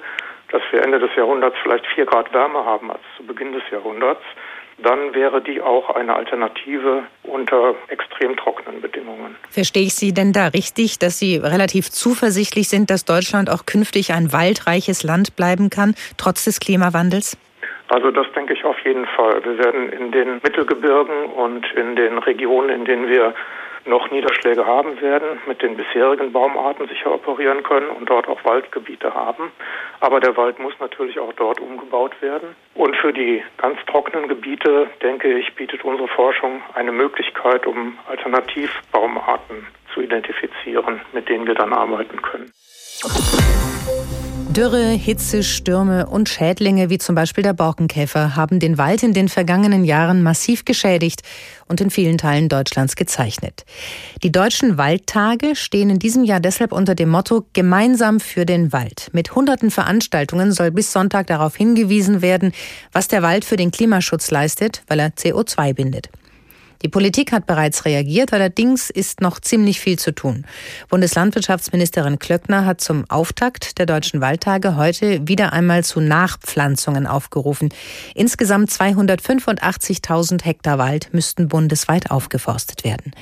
dass 0.52 0.62
wir 0.71 0.82
Ende 0.82 0.99
des 0.99 1.11
Jahrhunderts 1.16 1.56
vielleicht 1.62 1.87
vier 1.87 2.06
Grad 2.06 2.32
wärmer 2.32 2.64
haben 2.64 2.90
als 2.90 3.00
zu 3.16 3.25
Beginn 3.25 3.52
des 3.52 3.62
Jahrhunderts, 3.71 4.23
dann 4.78 5.14
wäre 5.14 5.40
die 5.40 5.61
auch 5.61 5.90
eine 5.94 6.14
Alternative 6.14 7.04
unter 7.23 7.75
extrem 7.88 8.37
trockenen 8.37 8.80
Bedingungen. 8.80 9.37
Verstehe 9.50 9.85
ich 9.85 9.94
Sie 9.94 10.12
denn 10.12 10.32
da 10.32 10.49
richtig, 10.49 10.99
dass 10.99 11.18
Sie 11.18 11.37
relativ 11.37 11.90
zuversichtlich 11.90 12.68
sind, 12.68 12.90
dass 12.90 13.04
Deutschland 13.04 13.50
auch 13.50 13.66
künftig 13.66 14.12
ein 14.12 14.32
waldreiches 14.32 15.02
Land 15.02 15.37
bleiben 15.37 15.71
kann, 15.71 15.94
trotz 16.16 16.44
des 16.44 16.61
Klimawandels? 16.61 17.37
Also 17.88 18.11
das 18.11 18.26
denke 18.35 18.54
ich 18.54 18.64
auf 18.64 18.78
jeden 18.85 19.06
Fall. 19.06 19.44
Wir 19.44 19.59
werden 19.59 19.92
in 19.92 20.12
den 20.12 20.40
Mittelgebirgen 20.42 21.26
und 21.26 21.66
in 21.75 21.94
den 21.94 22.18
Regionen, 22.18 22.71
in 22.71 22.85
denen 22.85 23.09
wir 23.09 23.35
noch 23.84 24.10
Niederschläge 24.10 24.66
haben 24.66 25.00
werden, 25.00 25.40
mit 25.46 25.62
den 25.62 25.76
bisherigen 25.76 26.32
Baumarten 26.32 26.88
sicher 26.88 27.12
operieren 27.12 27.62
können 27.62 27.88
und 27.88 28.08
dort 28.08 28.28
auch 28.28 28.44
Waldgebiete 28.44 29.14
haben. 29.14 29.52
Aber 30.00 30.20
der 30.20 30.36
Wald 30.36 30.58
muss 30.58 30.74
natürlich 30.80 31.18
auch 31.18 31.32
dort 31.34 31.60
umgebaut 31.60 32.20
werden. 32.20 32.54
Und 32.74 32.96
für 32.96 33.12
die 33.12 33.42
ganz 33.58 33.78
trockenen 33.86 34.28
Gebiete, 34.28 34.88
denke 35.02 35.38
ich, 35.38 35.54
bietet 35.54 35.84
unsere 35.84 36.08
Forschung 36.08 36.62
eine 36.74 36.92
Möglichkeit, 36.92 37.66
um 37.66 37.98
Alternativbaumarten 38.08 39.66
zu 39.92 40.00
identifizieren, 40.00 41.00
mit 41.12 41.28
denen 41.28 41.46
wir 41.46 41.54
dann 41.54 41.72
arbeiten 41.72 42.20
können. 42.22 42.52
Dürre, 44.52 44.90
Hitze, 44.90 45.42
Stürme 45.42 46.04
und 46.04 46.28
Schädlinge 46.28 46.90
wie 46.90 46.99
zum 46.99 47.14
Beispiel 47.14 47.42
der 47.42 47.54
Borkenkäfer 47.54 48.37
haben 48.37 48.61
den 48.61 48.76
Wald 48.76 49.02
in 49.02 49.14
den 49.14 49.30
vergangenen 49.30 49.82
Jahren 49.82 50.23
massiv 50.23 50.66
geschädigt 50.66 51.23
und 51.68 51.80
in 51.80 51.88
vielen 51.88 52.18
Teilen 52.18 52.50
Deutschlands 52.50 52.94
gezeichnet. 52.94 53.64
Die 54.23 54.30
deutschen 54.30 54.76
Waldtage 54.76 55.56
stehen 55.56 55.88
in 55.88 55.99
diesem 55.99 56.23
Jahr 56.25 56.40
deshalb 56.40 56.73
unter 56.73 56.94
dem 56.94 57.09
Motto 57.09 57.47
Gemeinsam 57.54 58.21
für 58.21 58.44
den 58.44 58.75
Wald. 58.75 59.09
Mit 59.12 59.35
hunderten 59.35 59.71
Veranstaltungen 59.71 60.52
soll 60.52 60.71
bis 60.71 60.92
Sonntag 60.92 61.28
darauf 61.28 61.56
hingewiesen 61.56 62.21
werden, 62.21 62.52
was 62.92 63.09
der 63.09 63.23
Wald 63.23 63.47
für 63.47 63.56
den 63.56 63.71
Klimaschutz 63.71 64.30
leistet, 64.30 64.82
weil 64.87 65.00
er 65.00 65.12
CO2 65.12 65.73
bindet. 65.73 66.11
Die 66.82 66.88
Politik 66.88 67.32
hat 67.32 67.46
bereits 67.46 67.84
reagiert, 67.84 68.32
allerdings 68.32 68.90
ist 68.90 69.20
noch 69.20 69.40
ziemlich 69.40 69.80
viel 69.80 69.98
zu 69.98 70.12
tun. 70.14 70.44
Bundeslandwirtschaftsministerin 70.88 72.18
Klöckner 72.18 72.66
hat 72.66 72.80
zum 72.80 73.04
Auftakt 73.08 73.78
der 73.78 73.86
Deutschen 73.86 74.20
Waldtage 74.20 74.76
heute 74.76 75.26
wieder 75.28 75.52
einmal 75.52 75.84
zu 75.84 76.00
Nachpflanzungen 76.00 77.06
aufgerufen. 77.06 77.68
Insgesamt 78.14 78.70
285.000 78.70 80.44
Hektar 80.44 80.78
Wald 80.78 81.10
müssten 81.12 81.48
bundesweit 81.48 82.10
aufgeforstet 82.10 82.84
werden. 82.84 83.12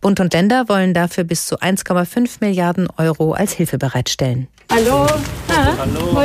Bund 0.00 0.20
und 0.20 0.32
Länder 0.32 0.68
wollen 0.68 0.94
dafür 0.94 1.24
bis 1.24 1.46
zu 1.46 1.60
1,5 1.60 2.38
Milliarden 2.40 2.88
Euro 2.96 3.32
als 3.32 3.52
Hilfe 3.52 3.78
bereitstellen. 3.78 4.48
Hallo. 4.70 5.06
Ah, 5.48 5.74
Hallo. 5.78 6.22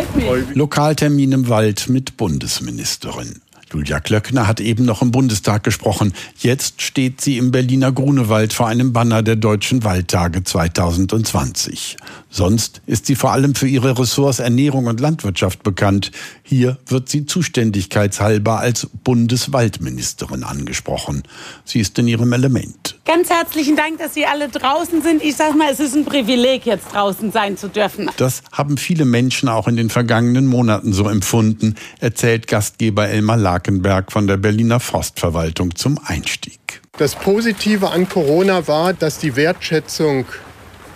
Lokaltermin 0.53 1.31
im 1.31 1.49
Wald 1.49 1.89
mit 1.89 2.15
Bundesministerin. 2.15 3.41
Julia 3.75 3.99
Klöckner 3.99 4.47
hat 4.47 4.61
eben 4.61 4.85
noch 4.85 5.01
im 5.01 5.11
Bundestag 5.11 5.65
gesprochen. 5.65 6.13
Jetzt 6.37 6.81
steht 6.81 7.19
sie 7.19 7.37
im 7.37 7.51
Berliner 7.51 7.91
Grunewald 7.91 8.53
vor 8.53 8.67
einem 8.67 8.93
Banner 8.93 9.21
der 9.21 9.35
Deutschen 9.35 9.83
Waldtage 9.83 10.45
2020. 10.45 11.97
Sonst 12.35 12.81
ist 12.85 13.05
sie 13.05 13.15
vor 13.15 13.31
allem 13.31 13.55
für 13.55 13.65
ihre 13.65 13.97
Ressorts 13.97 14.39
Ernährung 14.39 14.87
und 14.87 14.99
Landwirtschaft 14.99 15.63
bekannt. 15.63 16.11
Hier 16.43 16.77
wird 16.85 17.07
sie 17.07 17.25
zuständigkeitshalber 17.25 18.59
als 18.59 18.89
Bundeswaldministerin 19.05 20.43
angesprochen. 20.43 21.23
Sie 21.63 21.79
ist 21.79 21.97
in 21.97 22.09
ihrem 22.09 22.33
Element. 22.33 22.99
Ganz 23.05 23.29
herzlichen 23.29 23.77
Dank, 23.77 23.99
dass 23.99 24.15
Sie 24.15 24.25
alle 24.25 24.49
draußen 24.49 25.01
sind. 25.01 25.23
Ich 25.23 25.37
sag 25.37 25.55
mal, 25.55 25.71
es 25.71 25.79
ist 25.79 25.95
ein 25.95 26.03
Privileg, 26.03 26.65
jetzt 26.65 26.91
draußen 26.91 27.31
sein 27.31 27.55
zu 27.55 27.69
dürfen. 27.69 28.11
Das 28.17 28.41
haben 28.51 28.75
viele 28.75 29.05
Menschen 29.05 29.47
auch 29.47 29.69
in 29.69 29.77
den 29.77 29.89
vergangenen 29.89 30.45
Monaten 30.45 30.91
so 30.91 31.07
empfunden, 31.07 31.75
erzählt 32.01 32.47
Gastgeber 32.47 33.07
Elmar 33.07 33.37
Lakenberg 33.37 34.11
von 34.11 34.27
der 34.27 34.35
Berliner 34.35 34.81
Forstverwaltung 34.81 35.77
zum 35.77 36.01
Einstieg. 36.03 36.81
Das 36.97 37.15
Positive 37.15 37.91
an 37.91 38.09
Corona 38.09 38.67
war, 38.67 38.91
dass 38.93 39.19
die 39.19 39.37
Wertschätzung 39.37 40.25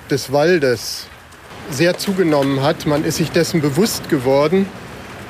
des 0.10 0.34
Waldes 0.34 1.08
sehr 1.72 1.98
zugenommen 1.98 2.62
hat. 2.62 2.86
Man 2.86 3.04
ist 3.04 3.18
sich 3.18 3.32
dessen 3.32 3.62
bewusst 3.62 4.10
geworden, 4.10 4.66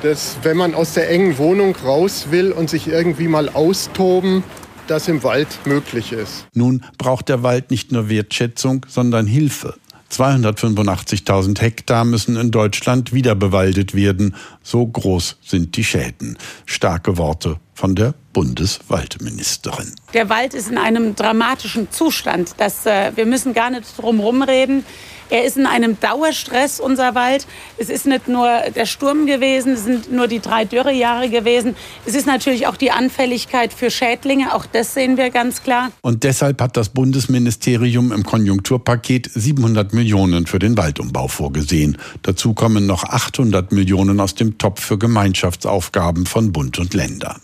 dass 0.02 0.38
wenn 0.42 0.56
man 0.56 0.74
aus 0.74 0.94
der 0.94 1.10
engen 1.10 1.38
Wohnung 1.38 1.76
raus 1.76 2.28
will 2.30 2.52
und 2.52 2.70
sich 2.70 2.88
irgendwie 2.88 3.28
mal 3.28 3.48
austoben, 3.48 4.42
das 4.86 5.08
im 5.08 5.22
Wald 5.22 5.48
möglich 5.66 6.12
ist. 6.12 6.46
Nun 6.54 6.84
braucht 6.98 7.28
der 7.28 7.42
Wald 7.42 7.70
nicht 7.70 7.92
nur 7.92 8.08
Wertschätzung, 8.08 8.86
sondern 8.88 9.26
Hilfe. 9.26 9.74
285.000 10.10 11.60
Hektar 11.60 12.04
müssen 12.04 12.36
in 12.36 12.50
Deutschland 12.50 13.12
wieder 13.12 13.36
bewaldet 13.36 13.94
werden. 13.94 14.34
So 14.62 14.84
groß 14.84 15.36
sind 15.44 15.76
die 15.76 15.84
Schäden. 15.84 16.36
Starke 16.66 17.16
Worte 17.16 17.58
von 17.80 17.94
der 17.94 18.12
Bundeswaldministerin. 18.34 19.94
Der 20.12 20.28
Wald 20.28 20.52
ist 20.52 20.70
in 20.70 20.76
einem 20.76 21.16
dramatischen 21.16 21.90
Zustand. 21.90 22.50
Das, 22.58 22.84
äh, 22.84 23.12
wir 23.14 23.24
müssen 23.24 23.54
gar 23.54 23.70
nicht 23.70 23.86
drum 23.96 24.42
reden. 24.42 24.84
Er 25.30 25.44
ist 25.44 25.56
in 25.56 25.64
einem 25.64 25.98
Dauerstress, 25.98 26.78
unser 26.78 27.14
Wald. 27.14 27.46
Es 27.78 27.88
ist 27.88 28.04
nicht 28.04 28.28
nur 28.28 28.48
der 28.74 28.84
Sturm 28.84 29.24
gewesen, 29.24 29.72
es 29.72 29.84
sind 29.84 30.12
nur 30.12 30.28
die 30.28 30.40
drei 30.40 30.66
Dürrejahre 30.66 31.30
gewesen. 31.30 31.74
Es 32.04 32.14
ist 32.14 32.26
natürlich 32.26 32.66
auch 32.66 32.76
die 32.76 32.90
Anfälligkeit 32.90 33.72
für 33.72 33.90
Schädlinge, 33.90 34.54
auch 34.54 34.66
das 34.66 34.92
sehen 34.92 35.16
wir 35.16 35.30
ganz 35.30 35.62
klar. 35.62 35.90
Und 36.02 36.24
deshalb 36.24 36.60
hat 36.60 36.76
das 36.76 36.90
Bundesministerium 36.90 38.12
im 38.12 38.24
Konjunkturpaket 38.24 39.30
700 39.32 39.94
Millionen 39.94 40.46
für 40.46 40.58
den 40.58 40.76
Waldumbau 40.76 41.28
vorgesehen. 41.28 41.96
Dazu 42.22 42.52
kommen 42.52 42.84
noch 42.84 43.04
800 43.04 43.72
Millionen 43.72 44.20
aus 44.20 44.34
dem 44.34 44.58
Topf 44.58 44.84
für 44.84 44.98
Gemeinschaftsaufgaben 44.98 46.26
von 46.26 46.52
Bund 46.52 46.78
und 46.78 46.92
Ländern. 46.92 47.40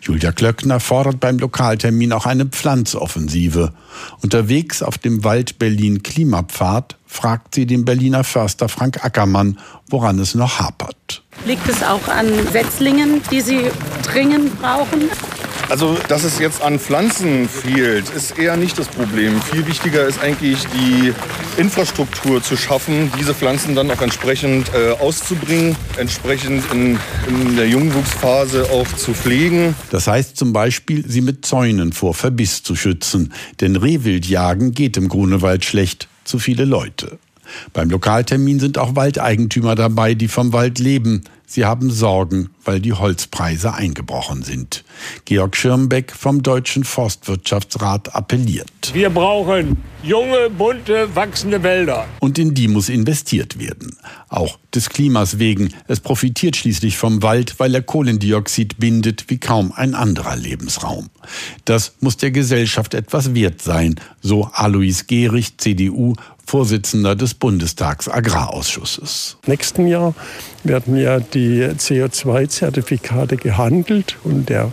Julia 0.00 0.32
Klöckner 0.32 0.80
fordert 0.80 1.20
beim 1.20 1.38
Lokaltermin 1.38 2.12
auch 2.12 2.26
eine 2.26 2.46
Pflanzoffensive. 2.46 3.72
Unterwegs 4.22 4.82
auf 4.82 4.98
dem 4.98 5.24
Wald 5.24 5.58
Berlin 5.58 6.02
Klimapfad 6.02 6.96
fragt 7.06 7.54
sie 7.54 7.66
den 7.66 7.84
Berliner 7.84 8.24
Förster 8.24 8.68
Frank 8.68 9.04
Ackermann, 9.04 9.58
woran 9.88 10.18
es 10.18 10.34
noch 10.34 10.58
hapert. 10.58 11.22
Liegt 11.46 11.68
es 11.68 11.82
auch 11.82 12.08
an 12.08 12.26
Setzlingen, 12.52 13.22
die 13.30 13.40
Sie 13.40 13.70
dringend 14.02 14.60
brauchen? 14.60 15.08
Also, 15.68 15.96
dass 16.08 16.24
es 16.24 16.38
jetzt 16.38 16.62
an 16.62 16.78
Pflanzen 16.78 17.48
fehlt, 17.48 18.10
ist 18.10 18.38
eher 18.38 18.56
nicht 18.56 18.78
das 18.78 18.88
Problem. 18.88 19.40
Viel 19.42 19.66
wichtiger 19.66 20.06
ist 20.06 20.20
eigentlich 20.20 20.64
die 20.66 21.12
Infrastruktur 21.56 22.42
zu 22.42 22.56
schaffen, 22.56 23.10
diese 23.18 23.34
Pflanzen 23.34 23.74
dann 23.74 23.90
auch 23.90 24.00
entsprechend 24.00 24.70
äh, 24.74 24.92
auszubringen, 24.92 25.76
entsprechend 25.96 26.64
in, 26.72 26.98
in 27.28 27.56
der 27.56 27.68
Jungwuchsphase 27.68 28.70
auch 28.70 28.86
zu 28.96 29.14
pflegen. 29.14 29.74
Das 29.90 30.06
heißt 30.06 30.36
zum 30.36 30.52
Beispiel, 30.52 31.04
sie 31.08 31.22
mit 31.22 31.46
Zäunen 31.46 31.92
vor 31.92 32.14
Verbiss 32.14 32.62
zu 32.62 32.76
schützen. 32.76 33.32
Denn 33.60 33.76
Rehwildjagen 33.76 34.72
geht 34.72 34.96
im 34.96 35.08
Grunewald 35.08 35.64
schlecht. 35.64 36.08
Zu 36.24 36.38
viele 36.38 36.64
Leute. 36.64 37.18
Beim 37.72 37.90
Lokaltermin 37.90 38.60
sind 38.60 38.78
auch 38.78 38.96
Waldeigentümer 38.96 39.74
dabei, 39.74 40.14
die 40.14 40.28
vom 40.28 40.52
Wald 40.52 40.78
leben. 40.78 41.24
Sie 41.46 41.64
haben 41.64 41.90
Sorgen, 41.90 42.50
weil 42.64 42.80
die 42.80 42.94
Holzpreise 42.94 43.74
eingebrochen 43.74 44.42
sind. 44.42 44.82
Georg 45.24 45.56
Schirmbeck 45.56 46.12
vom 46.12 46.42
Deutschen 46.42 46.84
Forstwirtschaftsrat 46.84 48.14
appelliert. 48.14 48.92
Wir 48.92 49.10
brauchen 49.10 49.76
junge, 50.02 50.50
bunte, 50.50 51.14
wachsende 51.14 51.62
Wälder. 51.62 52.06
Und 52.20 52.38
in 52.38 52.54
die 52.54 52.66
muss 52.66 52.88
investiert 52.88 53.58
werden. 53.58 53.96
Auch 54.28 54.58
des 54.74 54.88
Klimas 54.88 55.38
wegen. 55.38 55.72
Es 55.86 56.00
profitiert 56.00 56.56
schließlich 56.56 56.96
vom 56.96 57.22
Wald, 57.22 57.60
weil 57.60 57.74
er 57.74 57.82
Kohlendioxid 57.82 58.78
bindet 58.78 59.26
wie 59.28 59.38
kaum 59.38 59.72
ein 59.72 59.94
anderer 59.94 60.36
Lebensraum. 60.36 61.10
Das 61.64 61.94
muss 62.00 62.16
der 62.16 62.30
Gesellschaft 62.30 62.94
etwas 62.94 63.34
wert 63.34 63.62
sein, 63.62 63.94
so 64.20 64.48
Alois 64.52 65.06
Gehrig, 65.06 65.58
CDU, 65.58 66.14
Vorsitzender 66.46 67.16
des 67.16 67.34
Bundestags 67.34 68.08
Agrarausschusses. 68.08 69.36
Nächsten 69.46 69.86
Jahr 69.86 70.14
werden 70.62 70.96
ja 70.96 71.20
die 71.20 71.64
CO2-Zertifikate 71.64 73.36
gehandelt 73.36 74.16
und 74.24 74.48
der 74.48 74.70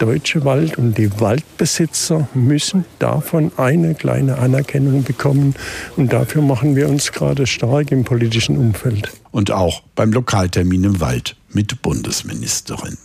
deutsche 0.00 0.44
Wald 0.44 0.78
und 0.78 0.96
die 0.96 1.20
Waldbesitzer 1.20 2.28
müssen 2.34 2.84
davon 2.98 3.52
eine 3.56 3.94
kleine 3.94 4.38
Anerkennung 4.38 5.04
bekommen. 5.04 5.54
Und 5.96 6.12
dafür 6.12 6.42
machen 6.42 6.74
wir 6.74 6.88
uns 6.88 7.12
gerade 7.12 7.46
stark 7.46 7.92
im 7.92 8.04
politischen 8.04 8.56
Umfeld. 8.56 9.10
Und 9.30 9.50
auch 9.50 9.82
beim 9.94 10.12
Lokaltermin 10.12 10.84
im 10.84 11.00
Wald 11.00 11.36
mit 11.50 11.82
Bundesministerin. 11.82 12.96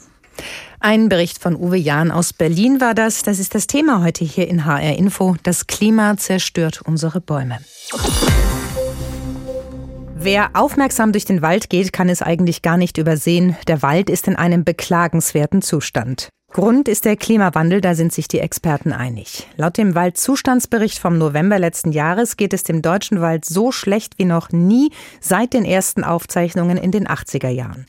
Ein 0.87 1.09
Bericht 1.09 1.39
von 1.39 1.55
Uwe 1.55 1.77
Jahn 1.77 2.11
aus 2.11 2.31
Berlin 2.31 2.79
war 2.79 2.93
das. 2.93 3.23
Das 3.23 3.39
ist 3.39 3.55
das 3.55 3.65
Thema 3.65 4.03
heute 4.03 4.23
hier 4.23 4.47
in 4.47 4.65
HR 4.65 4.95
Info. 4.95 5.35
Das 5.41 5.65
Klima 5.65 6.15
zerstört 6.15 6.83
unsere 6.85 7.21
Bäume. 7.21 7.57
Wer 10.15 10.51
aufmerksam 10.53 11.11
durch 11.11 11.25
den 11.25 11.41
Wald 11.41 11.71
geht, 11.71 11.91
kann 11.91 12.07
es 12.07 12.21
eigentlich 12.21 12.61
gar 12.61 12.77
nicht 12.77 12.99
übersehen. 12.99 13.57
Der 13.65 13.81
Wald 13.81 14.11
ist 14.11 14.27
in 14.27 14.35
einem 14.35 14.63
beklagenswerten 14.63 15.63
Zustand. 15.63 16.29
Grund 16.53 16.87
ist 16.87 17.05
der 17.05 17.17
Klimawandel, 17.17 17.81
da 17.81 17.95
sind 17.95 18.13
sich 18.13 18.27
die 18.27 18.39
Experten 18.39 18.93
einig. 18.93 19.47
Laut 19.57 19.79
dem 19.79 19.95
Waldzustandsbericht 19.95 20.99
vom 20.99 21.17
November 21.17 21.57
letzten 21.57 21.93
Jahres 21.93 22.37
geht 22.37 22.53
es 22.53 22.61
dem 22.61 22.83
deutschen 22.83 23.21
Wald 23.21 23.43
so 23.43 23.71
schlecht 23.71 24.19
wie 24.19 24.25
noch 24.25 24.51
nie 24.51 24.91
seit 25.19 25.53
den 25.53 25.65
ersten 25.65 26.03
Aufzeichnungen 26.03 26.77
in 26.77 26.91
den 26.91 27.07
80er 27.07 27.49
Jahren. 27.49 27.87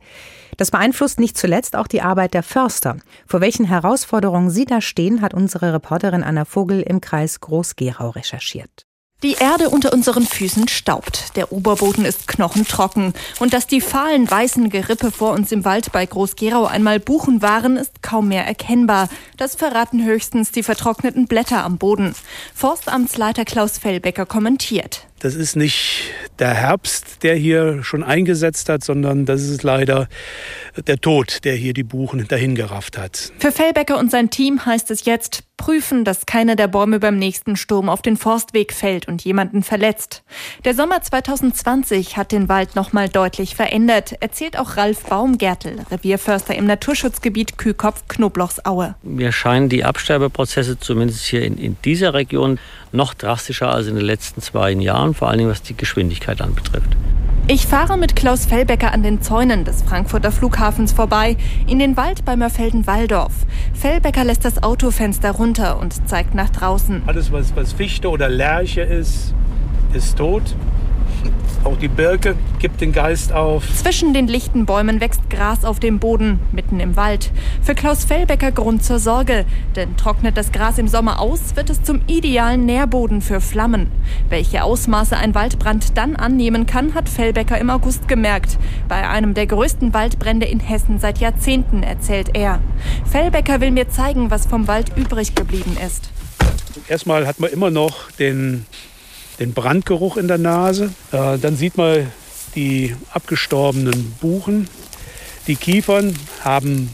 Das 0.56 0.70
beeinflusst 0.70 1.20
nicht 1.20 1.36
zuletzt 1.36 1.76
auch 1.76 1.86
die 1.86 2.02
Arbeit 2.02 2.34
der 2.34 2.42
Förster. 2.42 2.96
Vor 3.26 3.40
welchen 3.40 3.66
Herausforderungen 3.66 4.50
sie 4.50 4.64
da 4.64 4.80
stehen, 4.80 5.20
hat 5.20 5.34
unsere 5.34 5.72
Reporterin 5.72 6.22
Anna 6.22 6.44
Vogel 6.44 6.82
im 6.82 7.00
Kreis 7.00 7.40
Groß-Gerau 7.40 8.10
recherchiert. 8.10 8.86
Die 9.22 9.32
Erde 9.32 9.70
unter 9.70 9.94
unseren 9.94 10.26
Füßen 10.26 10.68
staubt. 10.68 11.36
Der 11.36 11.50
Oberboden 11.50 12.04
ist 12.04 12.28
knochentrocken. 12.28 13.14
Und 13.38 13.54
dass 13.54 13.66
die 13.66 13.80
fahlen 13.80 14.30
weißen 14.30 14.68
Gerippe 14.68 15.10
vor 15.10 15.32
uns 15.32 15.52
im 15.52 15.64
Wald 15.64 15.90
bei 15.90 16.04
Groß-Gerau 16.04 16.66
einmal 16.66 17.00
Buchen 17.00 17.40
waren, 17.40 17.78
ist 17.78 18.02
kaum 18.02 18.28
mehr 18.28 18.46
erkennbar. 18.46 19.08
Das 19.38 19.54
verraten 19.54 20.04
höchstens 20.04 20.52
die 20.52 20.62
vertrockneten 20.62 21.28
Blätter 21.28 21.64
am 21.64 21.78
Boden. 21.78 22.14
Forstamtsleiter 22.54 23.46
Klaus 23.46 23.78
Fellbecker 23.78 24.26
kommentiert. 24.26 25.06
Das 25.18 25.34
ist 25.34 25.56
nicht 25.56 26.10
der 26.38 26.52
Herbst, 26.52 27.22
der 27.22 27.34
hier 27.34 27.82
schon 27.82 28.02
eingesetzt 28.02 28.68
hat, 28.68 28.84
sondern 28.84 29.24
das 29.24 29.42
ist 29.42 29.62
leider 29.62 30.08
der 30.86 30.98
Tod, 30.98 31.44
der 31.44 31.54
hier 31.54 31.72
die 31.72 31.84
Buchen 31.84 32.26
dahingerafft 32.28 32.98
hat. 32.98 33.32
Für 33.38 33.52
Fellbecker 33.52 33.98
und 33.98 34.10
sein 34.10 34.28
Team 34.28 34.66
heißt 34.66 34.90
es 34.90 35.06
jetzt, 35.06 35.44
prüfen, 35.56 36.04
dass 36.04 36.26
keiner 36.26 36.54
der 36.54 36.68
Bäume 36.68 37.00
beim 37.00 37.18
nächsten 37.18 37.56
Sturm 37.56 37.88
auf 37.88 38.02
den 38.02 38.16
Forstweg 38.16 38.72
fällt 38.72 39.08
und 39.08 39.24
jemanden 39.24 39.62
verletzt. 39.62 40.22
Der 40.64 40.74
Sommer 40.74 41.00
2020 41.00 42.16
hat 42.16 42.32
den 42.32 42.48
Wald 42.48 42.76
noch 42.76 42.92
mal 42.92 43.08
deutlich 43.08 43.56
verändert, 43.56 44.14
erzählt 44.20 44.58
auch 44.58 44.76
Ralf 44.76 45.04
Baumgärtel, 45.04 45.84
Revierförster 45.90 46.54
im 46.54 46.66
Naturschutzgebiet 46.66 47.56
Kühkopf-Knoblauchsaue. 47.56 48.96
Mir 49.02 49.32
scheinen 49.32 49.68
die 49.68 49.84
Absterbeprozesse 49.84 50.78
zumindest 50.78 51.24
hier 51.24 51.42
in, 51.42 51.56
in 51.56 51.76
dieser 51.84 52.12
Region 52.12 52.58
noch 52.92 53.14
drastischer 53.14 53.70
als 53.70 53.86
in 53.86 53.96
den 53.96 54.04
letzten 54.04 54.40
zwei 54.40 54.72
Jahren, 54.72 55.14
vor 55.14 55.28
allem 55.28 55.48
was 55.48 55.62
die 55.62 55.76
Geschwindigkeit 55.76 56.40
anbetrifft. 56.40 56.96
Ich 57.48 57.68
fahre 57.68 57.96
mit 57.96 58.16
Klaus 58.16 58.44
Fellbecker 58.44 58.92
an 58.92 59.04
den 59.04 59.22
Zäunen 59.22 59.64
des 59.64 59.82
Frankfurter 59.82 60.32
Flughafens 60.32 60.92
vorbei, 60.92 61.36
in 61.68 61.78
den 61.78 61.96
Wald 61.96 62.24
bei 62.24 62.34
Mörfelden-Walldorf. 62.36 63.32
Fellbecker 63.72 64.24
lässt 64.24 64.44
das 64.44 64.64
Autofenster 64.64 65.30
runter 65.30 65.78
und 65.78 66.08
zeigt 66.08 66.34
nach 66.34 66.50
draußen. 66.50 67.02
Alles, 67.06 67.30
was, 67.30 67.54
was 67.54 67.72
Fichte 67.72 68.10
oder 68.10 68.28
Lärche 68.28 68.80
ist, 68.80 69.32
ist 69.92 70.18
tot. 70.18 70.42
Auch 71.66 71.76
die 71.76 71.88
Birke 71.88 72.36
gibt 72.60 72.80
den 72.80 72.92
Geist 72.92 73.32
auf. 73.32 73.64
Zwischen 73.74 74.14
den 74.14 74.28
lichten 74.28 74.66
Bäumen 74.66 75.00
wächst 75.00 75.28
Gras 75.28 75.64
auf 75.64 75.80
dem 75.80 75.98
Boden, 75.98 76.38
mitten 76.52 76.78
im 76.78 76.94
Wald. 76.94 77.32
Für 77.60 77.74
Klaus 77.74 78.04
Fellbecker 78.04 78.52
Grund 78.52 78.84
zur 78.84 79.00
Sorge, 79.00 79.44
denn 79.74 79.96
trocknet 79.96 80.36
das 80.36 80.52
Gras 80.52 80.78
im 80.78 80.86
Sommer 80.86 81.18
aus, 81.18 81.56
wird 81.56 81.68
es 81.68 81.82
zum 81.82 82.02
idealen 82.06 82.66
Nährboden 82.66 83.20
für 83.20 83.40
Flammen. 83.40 83.90
Welche 84.28 84.62
Ausmaße 84.62 85.16
ein 85.16 85.34
Waldbrand 85.34 85.98
dann 85.98 86.14
annehmen 86.14 86.66
kann, 86.66 86.94
hat 86.94 87.08
Fellbecker 87.08 87.58
im 87.58 87.70
August 87.70 88.06
gemerkt. 88.06 88.58
Bei 88.88 89.08
einem 89.08 89.34
der 89.34 89.48
größten 89.48 89.92
Waldbrände 89.92 90.46
in 90.46 90.60
Hessen 90.60 91.00
seit 91.00 91.18
Jahrzehnten, 91.18 91.82
erzählt 91.82 92.30
er. 92.34 92.60
Fellbecker 93.10 93.60
will 93.60 93.72
mir 93.72 93.88
zeigen, 93.88 94.30
was 94.30 94.46
vom 94.46 94.68
Wald 94.68 94.96
übrig 94.96 95.34
geblieben 95.34 95.76
ist. 95.84 96.10
Erstmal 96.86 97.26
hat 97.26 97.40
man 97.40 97.50
immer 97.50 97.70
noch 97.70 98.12
den 98.12 98.66
den 99.38 99.52
Brandgeruch 99.52 100.16
in 100.16 100.28
der 100.28 100.38
Nase. 100.38 100.92
Äh, 101.12 101.38
dann 101.38 101.56
sieht 101.56 101.76
man 101.76 102.06
die 102.54 102.94
abgestorbenen 103.12 104.14
Buchen. 104.20 104.68
Die 105.46 105.56
Kiefern 105.56 106.14
haben 106.42 106.90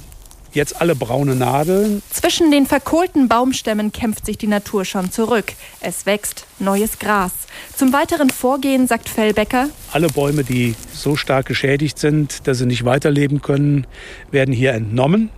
jetzt 0.53 0.81
alle 0.81 0.95
braune 0.95 1.35
Nadeln. 1.35 2.03
Zwischen 2.11 2.51
den 2.51 2.67
verkohlten 2.67 3.29
Baumstämmen 3.29 3.93
kämpft 3.93 4.27
sich 4.27 4.37
die 4.37 4.47
Natur 4.47 4.85
schon 4.85 5.11
zurück. 5.11 5.53
Es 5.81 6.05
wächst 6.05 6.47
neues 6.59 6.99
Gras. 6.99 7.33
Zum 7.75 7.93
weiteren 7.93 8.31
Vorgehen 8.31 8.87
sagt 8.87 9.09
Fellbecker: 9.09 9.69
Alle 9.93 10.09
Bäume, 10.09 10.45
die 10.45 10.75
so 10.93 11.17
stark 11.17 11.47
geschädigt 11.47 11.99
sind, 11.99 12.47
dass 12.47 12.59
sie 12.59 12.67
nicht 12.67 12.85
weiterleben 12.85 13.41
können, 13.41 13.87
werden 14.31 14.53
hier 14.53 14.73
entnommen. 14.73 15.31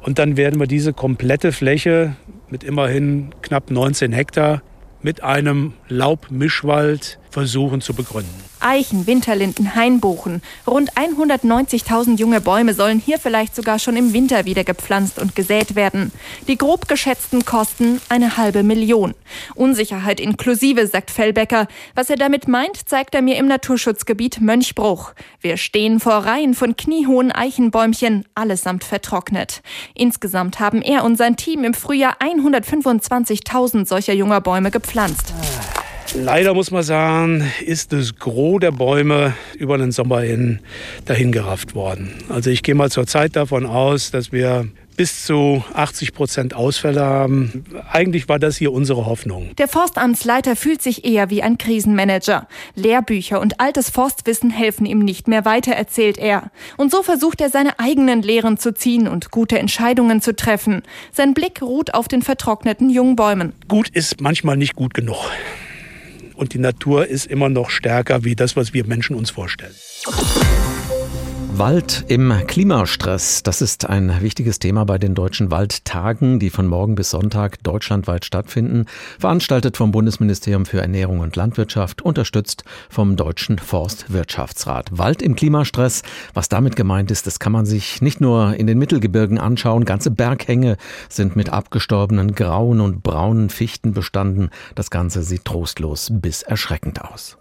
Und 0.00 0.18
dann 0.18 0.36
werden 0.36 0.60
wir 0.60 0.68
diese 0.68 0.92
komplette 0.92 1.52
Fläche 1.52 2.14
mit 2.48 2.62
immerhin 2.62 3.34
knapp 3.42 3.70
19 3.70 4.12
Hektar 4.12 4.62
mit 5.02 5.22
einem 5.22 5.74
Laubmischwald 5.88 7.18
versuchen 7.36 7.82
zu 7.82 7.92
begründen. 7.92 8.32
Eichen, 8.60 9.06
Winterlinden, 9.06 9.74
Hainbuchen. 9.74 10.40
Rund 10.66 10.92
190.000 10.94 12.16
junge 12.16 12.40
Bäume 12.40 12.72
sollen 12.72 12.98
hier 12.98 13.18
vielleicht 13.18 13.54
sogar 13.54 13.78
schon 13.78 13.94
im 13.94 14.14
Winter 14.14 14.46
wieder 14.46 14.64
gepflanzt 14.64 15.18
und 15.18 15.36
gesät 15.36 15.74
werden. 15.74 16.12
Die 16.48 16.56
grob 16.56 16.88
geschätzten 16.88 17.44
Kosten 17.44 18.00
eine 18.08 18.38
halbe 18.38 18.62
Million. 18.62 19.12
Unsicherheit 19.54 20.18
inklusive, 20.18 20.86
sagt 20.86 21.10
Fellbecker. 21.10 21.68
Was 21.94 22.08
er 22.08 22.16
damit 22.16 22.48
meint, 22.48 22.88
zeigt 22.88 23.14
er 23.14 23.20
mir 23.20 23.36
im 23.36 23.48
Naturschutzgebiet 23.48 24.40
Mönchbruch. 24.40 25.12
Wir 25.42 25.58
stehen 25.58 26.00
vor 26.00 26.14
Reihen 26.14 26.54
von 26.54 26.74
kniehohen 26.74 27.32
Eichenbäumchen, 27.32 28.24
allesamt 28.34 28.82
vertrocknet. 28.82 29.60
Insgesamt 29.92 30.58
haben 30.58 30.80
er 30.80 31.04
und 31.04 31.16
sein 31.16 31.36
Team 31.36 31.64
im 31.64 31.74
Frühjahr 31.74 32.16
125.000 32.20 33.86
solcher 33.86 34.14
junger 34.14 34.40
Bäume 34.40 34.70
gepflanzt. 34.70 35.34
Leider 36.18 36.54
muss 36.54 36.70
man 36.70 36.82
sagen, 36.82 37.50
ist 37.64 37.92
das 37.92 38.16
Gros 38.16 38.60
der 38.60 38.72
Bäume 38.72 39.34
über 39.58 39.76
den 39.78 39.92
Sommer 39.92 40.20
hin 40.20 40.60
dahingerafft 41.04 41.74
worden. 41.74 42.12
Also 42.28 42.50
ich 42.50 42.62
gehe 42.62 42.74
mal 42.74 42.90
zur 42.90 43.06
Zeit 43.06 43.36
davon 43.36 43.66
aus, 43.66 44.10
dass 44.10 44.32
wir 44.32 44.66
bis 44.96 45.26
zu 45.26 45.62
80 45.74 46.14
Prozent 46.14 46.54
Ausfälle 46.54 47.02
haben. 47.02 47.64
Eigentlich 47.90 48.28
war 48.28 48.38
das 48.38 48.56
hier 48.56 48.72
unsere 48.72 49.04
Hoffnung. 49.04 49.50
Der 49.58 49.68
Forstamtsleiter 49.68 50.56
fühlt 50.56 50.80
sich 50.80 51.04
eher 51.04 51.28
wie 51.28 51.42
ein 51.42 51.58
Krisenmanager. 51.58 52.48
Lehrbücher 52.74 53.40
und 53.40 53.60
altes 53.60 53.90
Forstwissen 53.90 54.50
helfen 54.50 54.86
ihm 54.86 55.00
nicht 55.00 55.28
mehr 55.28 55.44
weiter, 55.44 55.72
erzählt 55.72 56.16
er. 56.16 56.50
Und 56.78 56.90
so 56.90 57.02
versucht 57.02 57.42
er 57.42 57.50
seine 57.50 57.78
eigenen 57.78 58.22
Lehren 58.22 58.56
zu 58.56 58.72
ziehen 58.72 59.06
und 59.06 59.30
gute 59.30 59.58
Entscheidungen 59.58 60.22
zu 60.22 60.34
treffen. 60.34 60.82
Sein 61.12 61.34
Blick 61.34 61.60
ruht 61.60 61.92
auf 61.92 62.08
den 62.08 62.22
vertrockneten 62.22 62.88
Jungbäumen. 62.88 63.52
Gut 63.68 63.90
ist 63.90 64.22
manchmal 64.22 64.56
nicht 64.56 64.76
gut 64.76 64.94
genug 64.94 65.18
und 66.36 66.54
die 66.54 66.58
Natur 66.58 67.06
ist 67.06 67.26
immer 67.26 67.48
noch 67.48 67.70
stärker 67.70 68.24
wie 68.24 68.36
das, 68.36 68.56
was 68.56 68.72
wir 68.72 68.86
Menschen 68.86 69.16
uns 69.16 69.30
vorstellen. 69.30 69.74
Wald 71.58 72.04
im 72.08 72.34
Klimastress, 72.46 73.42
das 73.42 73.62
ist 73.62 73.88
ein 73.88 74.20
wichtiges 74.20 74.58
Thema 74.58 74.84
bei 74.84 74.98
den 74.98 75.14
deutschen 75.14 75.50
Waldtagen, 75.50 76.38
die 76.38 76.50
von 76.50 76.66
morgen 76.66 76.96
bis 76.96 77.08
Sonntag 77.10 77.62
deutschlandweit 77.62 78.26
stattfinden, 78.26 78.84
veranstaltet 79.18 79.78
vom 79.78 79.90
Bundesministerium 79.90 80.66
für 80.66 80.82
Ernährung 80.82 81.20
und 81.20 81.34
Landwirtschaft, 81.34 82.02
unterstützt 82.02 82.64
vom 82.90 83.16
Deutschen 83.16 83.58
Forstwirtschaftsrat. 83.58 84.98
Wald 84.98 85.22
im 85.22 85.34
Klimastress, 85.34 86.02
was 86.34 86.50
damit 86.50 86.76
gemeint 86.76 87.10
ist, 87.10 87.26
das 87.26 87.38
kann 87.38 87.52
man 87.52 87.64
sich 87.64 88.02
nicht 88.02 88.20
nur 88.20 88.54
in 88.54 88.66
den 88.66 88.78
Mittelgebirgen 88.78 89.38
anschauen, 89.38 89.86
ganze 89.86 90.10
Berghänge 90.10 90.76
sind 91.08 91.36
mit 91.36 91.48
abgestorbenen 91.48 92.34
grauen 92.34 92.82
und 92.82 93.02
braunen 93.02 93.48
Fichten 93.48 93.94
bestanden. 93.94 94.50
Das 94.74 94.90
Ganze 94.90 95.22
sieht 95.22 95.46
trostlos 95.46 96.10
bis 96.12 96.42
erschreckend 96.42 97.00
aus. 97.00 97.38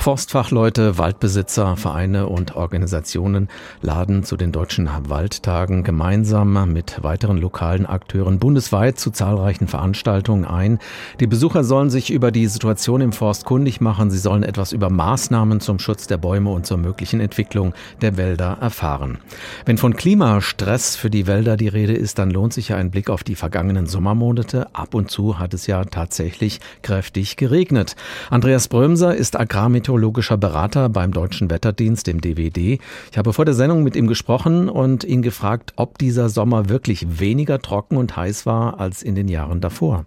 Forstfachleute, 0.00 0.96
Waldbesitzer, 0.96 1.76
Vereine 1.76 2.26
und 2.26 2.56
Organisationen 2.56 3.48
laden 3.82 4.24
zu 4.24 4.38
den 4.38 4.50
deutschen 4.50 4.88
Waldtagen 5.08 5.84
gemeinsam 5.84 6.72
mit 6.72 7.02
weiteren 7.02 7.36
lokalen 7.36 7.84
Akteuren 7.84 8.38
bundesweit 8.38 8.98
zu 8.98 9.10
zahlreichen 9.10 9.68
Veranstaltungen 9.68 10.46
ein. 10.46 10.78
Die 11.20 11.26
Besucher 11.26 11.64
sollen 11.64 11.90
sich 11.90 12.10
über 12.10 12.30
die 12.30 12.46
Situation 12.46 13.02
im 13.02 13.12
Forst 13.12 13.44
kundig 13.44 13.82
machen. 13.82 14.10
Sie 14.10 14.16
sollen 14.16 14.42
etwas 14.42 14.72
über 14.72 14.88
Maßnahmen 14.88 15.60
zum 15.60 15.78
Schutz 15.78 16.06
der 16.06 16.16
Bäume 16.16 16.48
und 16.48 16.64
zur 16.64 16.78
möglichen 16.78 17.20
Entwicklung 17.20 17.74
der 18.00 18.16
Wälder 18.16 18.56
erfahren. 18.58 19.18
Wenn 19.66 19.76
von 19.76 19.94
Klimastress 19.94 20.96
für 20.96 21.10
die 21.10 21.26
Wälder 21.26 21.58
die 21.58 21.68
Rede 21.68 21.92
ist, 21.92 22.18
dann 22.18 22.30
lohnt 22.30 22.54
sich 22.54 22.70
ja 22.70 22.76
ein 22.76 22.90
Blick 22.90 23.10
auf 23.10 23.22
die 23.22 23.34
vergangenen 23.34 23.86
Sommermonate. 23.86 24.74
Ab 24.74 24.94
und 24.94 25.10
zu 25.10 25.38
hat 25.38 25.52
es 25.52 25.66
ja 25.66 25.84
tatsächlich 25.84 26.60
kräftig 26.80 27.36
geregnet. 27.36 27.96
Andreas 28.30 28.68
Brömser 28.68 29.14
ist 29.14 29.29
Agrarmeteorologe 29.36 30.20
meteorologischer 30.20 30.36
Berater 30.36 30.88
beim 30.88 31.12
Deutschen 31.12 31.50
Wetterdienst, 31.50 32.06
dem 32.06 32.20
DWD. 32.20 32.80
Ich 33.10 33.18
habe 33.18 33.32
vor 33.32 33.44
der 33.44 33.54
Sendung 33.54 33.84
mit 33.84 33.96
ihm 33.96 34.06
gesprochen 34.06 34.68
und 34.68 35.04
ihn 35.04 35.22
gefragt, 35.22 35.72
ob 35.76 35.98
dieser 35.98 36.28
Sommer 36.28 36.68
wirklich 36.68 37.20
weniger 37.20 37.58
trocken 37.58 37.96
und 37.96 38.16
heiß 38.16 38.46
war 38.46 38.80
als 38.80 39.02
in 39.02 39.14
den 39.14 39.28
Jahren 39.28 39.60
davor. 39.60 40.06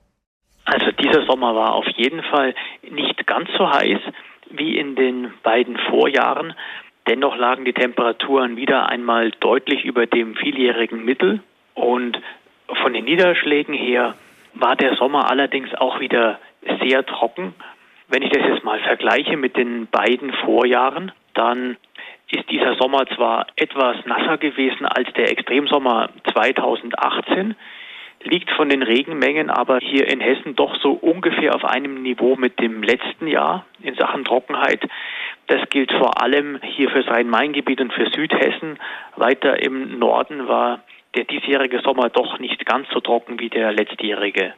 Also 0.66 0.92
dieser 0.92 1.26
Sommer 1.26 1.56
war 1.56 1.74
auf 1.74 1.88
jeden 1.96 2.24
Fall 2.24 2.56
nicht 2.90 3.26
ganz 3.28 3.50
so 3.58 3.70
heiß 3.70 4.00
wie 4.52 4.78
in 4.78 4.96
den 4.96 5.34
beiden 5.44 5.78
Vorjahren. 5.90 6.54
Dennoch 7.08 7.36
lagen 7.36 7.66
die 7.66 7.74
Temperaturen 7.74 8.56
wieder 8.56 8.90
einmal 8.90 9.32
deutlich 9.40 9.84
über 9.84 10.06
dem 10.06 10.36
vieljährigen 10.36 11.04
Mittel 11.04 11.42
und 11.74 12.20
von 12.82 12.94
den 12.94 13.06
Niederschlägen 13.06 13.74
her 13.74 14.16
war 14.54 14.76
der 14.76 14.96
Sommer 14.96 15.30
allerdings 15.30 15.74
auch 15.76 16.00
wieder 16.00 16.40
sehr 16.82 17.06
trocken. 17.06 17.54
Wenn 18.08 18.22
ich 18.24 18.30
das 18.30 18.44
jetzt 18.48 18.64
mal 18.64 18.80
vergleiche 18.80 19.38
mit 19.38 19.58
den 19.58 19.88
beiden 19.88 20.34
Vorjahren, 20.46 21.12
dann 21.34 21.78
ist 22.32 22.50
dieser 22.50 22.76
Sommer 22.76 23.06
zwar 23.16 23.48
etwas 23.56 24.06
nasser 24.06 24.38
gewesen 24.38 24.86
als 24.86 25.12
der 25.14 25.32
Extremsommer 25.32 26.10
2018, 26.34 27.56
liegt 28.24 28.50
von 28.52 28.70
den 28.70 28.84
Regenmengen 28.84 29.50
aber 29.50 29.80
hier 29.80 30.08
in 30.08 30.22
Hessen 30.22 30.56
doch 30.56 30.76
so 30.82 30.94
ungefähr 30.94 31.56
auf 31.56 31.66
einem 31.66 32.02
Niveau 32.02 32.36
mit 32.36 32.60
dem 32.60 32.82
letzten 32.82 33.28
Jahr 33.28 33.66
in 33.82 33.96
Sachen 33.96 34.24
Trockenheit. 34.24 34.82
Das 35.48 35.70
gilt 35.70 35.92
vor 35.92 36.22
allem 36.22 36.60
hier 36.64 36.90
für 36.90 37.04
das 37.04 37.14
Rhein-Main-Gebiet 37.14 37.82
und 37.82 37.94
für 37.94 38.10
Südhessen. 38.10 38.80
Weiter 39.18 39.62
im 39.62 40.00
Norden 40.00 40.48
war 40.48 40.84
der 41.16 41.26
diesjährige 41.26 41.82
Sommer 41.82 42.10
doch 42.10 42.40
nicht 42.40 42.66
ganz 42.66 42.88
so 42.94 43.00
trocken 43.02 43.40
wie 43.40 43.50
der 43.50 43.74
letztjährige. 43.74 44.54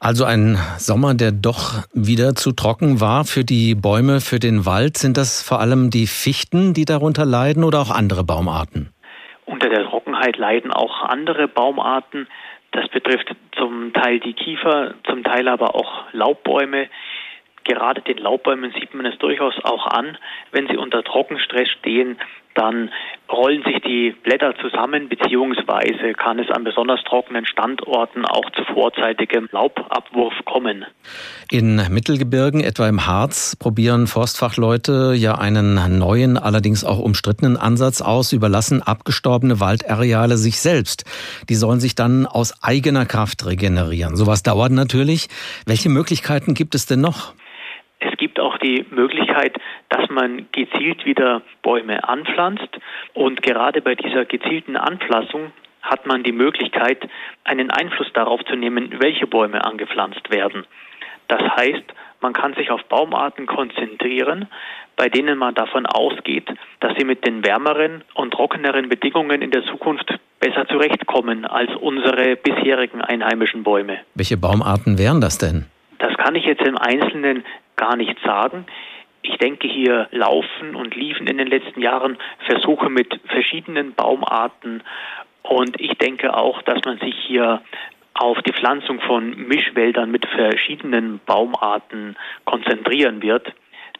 Also 0.00 0.24
ein 0.24 0.56
Sommer, 0.78 1.14
der 1.14 1.32
doch 1.32 1.82
wieder 1.92 2.36
zu 2.36 2.52
trocken 2.52 3.00
war 3.00 3.24
für 3.24 3.44
die 3.44 3.74
Bäume, 3.74 4.20
für 4.20 4.38
den 4.38 4.64
Wald. 4.64 4.96
Sind 4.96 5.16
das 5.16 5.42
vor 5.42 5.60
allem 5.60 5.90
die 5.90 6.06
Fichten, 6.06 6.72
die 6.72 6.84
darunter 6.84 7.24
leiden 7.24 7.64
oder 7.64 7.80
auch 7.80 7.90
andere 7.90 8.22
Baumarten? 8.22 8.90
Unter 9.44 9.68
der 9.68 9.84
Trockenheit 9.86 10.36
leiden 10.36 10.70
auch 10.70 11.02
andere 11.02 11.48
Baumarten. 11.48 12.28
Das 12.70 12.88
betrifft 12.90 13.34
zum 13.56 13.92
Teil 13.92 14.20
die 14.20 14.34
Kiefer, 14.34 14.94
zum 15.04 15.24
Teil 15.24 15.48
aber 15.48 15.74
auch 15.74 16.04
Laubbäume. 16.12 16.88
Gerade 17.64 18.00
den 18.00 18.18
Laubbäumen 18.18 18.72
sieht 18.78 18.94
man 18.94 19.04
es 19.04 19.18
durchaus 19.18 19.54
auch 19.64 19.86
an, 19.86 20.16
wenn 20.52 20.68
sie 20.68 20.76
unter 20.76 21.02
Trockenstress 21.02 21.68
stehen, 21.80 22.18
dann 22.58 22.90
rollen 23.30 23.62
sich 23.62 23.80
die 23.82 24.14
Blätter 24.24 24.54
zusammen, 24.60 25.08
beziehungsweise 25.08 26.12
kann 26.14 26.38
es 26.38 26.50
an 26.50 26.64
besonders 26.64 27.00
trockenen 27.04 27.46
Standorten 27.46 28.24
auch 28.24 28.50
zu 28.50 28.64
vorzeitigem 28.72 29.48
Laubabwurf 29.52 30.34
kommen. 30.44 30.84
In 31.50 31.80
Mittelgebirgen, 31.90 32.62
etwa 32.62 32.88
im 32.88 33.06
Harz, 33.06 33.54
probieren 33.56 34.06
Forstfachleute 34.06 35.14
ja 35.14 35.36
einen 35.36 35.98
neuen, 35.98 36.36
allerdings 36.36 36.84
auch 36.84 36.98
umstrittenen 36.98 37.56
Ansatz 37.56 38.00
aus, 38.00 38.32
überlassen 38.32 38.82
abgestorbene 38.82 39.60
Waldareale 39.60 40.36
sich 40.36 40.60
selbst. 40.60 41.04
Die 41.48 41.54
sollen 41.54 41.80
sich 41.80 41.94
dann 41.94 42.26
aus 42.26 42.62
eigener 42.62 43.06
Kraft 43.06 43.46
regenerieren. 43.46 44.16
Sowas 44.16 44.42
dauert 44.42 44.72
natürlich. 44.72 45.28
Welche 45.66 45.90
Möglichkeiten 45.90 46.54
gibt 46.54 46.74
es 46.74 46.86
denn 46.86 47.00
noch? 47.00 47.34
Es 48.00 48.16
gibt 48.16 48.38
auch 48.38 48.58
die 48.58 48.86
Möglichkeit, 48.90 49.56
dass 49.88 50.08
man 50.08 50.46
gezielt 50.52 51.04
wieder 51.04 51.42
Bäume 51.62 52.08
anpflanzt. 52.08 52.78
Und 53.14 53.42
gerade 53.42 53.80
bei 53.80 53.94
dieser 53.94 54.24
gezielten 54.24 54.76
Anpflanzung 54.76 55.52
hat 55.82 56.06
man 56.06 56.22
die 56.22 56.32
Möglichkeit, 56.32 57.08
einen 57.44 57.70
Einfluss 57.70 58.12
darauf 58.12 58.44
zu 58.44 58.56
nehmen, 58.56 59.00
welche 59.00 59.26
Bäume 59.26 59.64
angepflanzt 59.64 60.30
werden. 60.30 60.64
Das 61.28 61.42
heißt, 61.42 61.84
man 62.20 62.32
kann 62.32 62.54
sich 62.54 62.70
auf 62.70 62.84
Baumarten 62.84 63.46
konzentrieren, 63.46 64.48
bei 64.96 65.08
denen 65.08 65.38
man 65.38 65.54
davon 65.54 65.86
ausgeht, 65.86 66.48
dass 66.80 66.92
sie 66.98 67.04
mit 67.04 67.24
den 67.24 67.44
wärmeren 67.44 68.02
und 68.14 68.32
trockeneren 68.32 68.88
Bedingungen 68.88 69.42
in 69.42 69.50
der 69.50 69.64
Zukunft 69.64 70.18
besser 70.40 70.66
zurechtkommen 70.66 71.44
als 71.44 71.70
unsere 71.76 72.36
bisherigen 72.36 73.00
einheimischen 73.00 73.62
Bäume. 73.62 74.00
Welche 74.14 74.36
Baumarten 74.36 74.98
wären 74.98 75.20
das 75.20 75.38
denn? 75.38 75.66
Kann 76.28 76.36
ich 76.36 76.44
jetzt 76.44 76.60
im 76.60 76.76
Einzelnen 76.76 77.42
gar 77.76 77.96
nicht 77.96 78.14
sagen. 78.22 78.66
Ich 79.22 79.38
denke 79.38 79.66
hier 79.66 80.08
laufen 80.10 80.74
und 80.74 80.94
liefen 80.94 81.26
in 81.26 81.38
den 81.38 81.46
letzten 81.46 81.80
Jahren 81.80 82.18
Versuche 82.44 82.90
mit 82.90 83.18
verschiedenen 83.28 83.94
Baumarten 83.94 84.82
und 85.42 85.80
ich 85.80 85.96
denke 85.96 86.36
auch, 86.36 86.60
dass 86.60 86.84
man 86.84 86.98
sich 86.98 87.14
hier 87.26 87.62
auf 88.12 88.36
die 88.42 88.52
Pflanzung 88.52 89.00
von 89.00 89.48
Mischwäldern 89.48 90.10
mit 90.10 90.26
verschiedenen 90.26 91.18
Baumarten 91.24 92.14
konzentrieren 92.44 93.22
wird, 93.22 93.50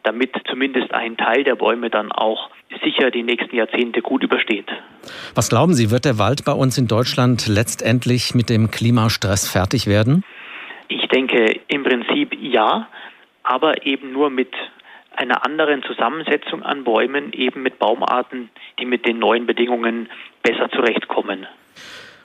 damit 0.03 0.37
zumindest 0.51 0.93
ein 0.93 1.17
Teil 1.17 1.45
der 1.45 1.55
Bäume 1.55 1.89
dann 1.89 2.13
auch 2.13 2.51
sicher 2.85 3.11
die 3.11 3.23
nächsten 3.23 3.57
Jahrzehnte 3.57 4.03
gut 4.03 4.23
übersteht. 4.23 4.69
Was 5.35 5.49
glauben 5.49 5.73
Sie, 5.73 5.91
wird 5.91 6.05
der 6.05 6.19
Wald 6.19 6.45
bei 6.45 6.53
uns 6.53 6.77
in 6.77 6.89
Deutschland 6.89 7.49
letztendlich 7.49 8.35
mit 8.35 8.51
dem 8.51 8.71
Klimastress 8.71 9.51
fertig 9.51 9.87
werden? 9.87 10.25
Ich 10.89 11.07
denke 11.09 11.61
im 11.69 11.85
Prinzip 11.85 12.35
ja, 12.41 12.89
aber 13.43 13.87
eben 13.87 14.13
nur 14.13 14.31
mit 14.31 14.53
einer 15.15 15.45
anderen 15.45 15.83
Zusammensetzung 15.83 16.63
an 16.63 16.85
Bäumen, 16.85 17.33
eben 17.33 17.63
mit 17.63 17.79
Baumarten, 17.79 18.51
die 18.79 18.85
mit 18.85 19.07
den 19.07 19.19
neuen 19.19 19.47
Bedingungen 19.47 20.09
besser 20.43 20.71
zurechtkommen. 20.71 21.47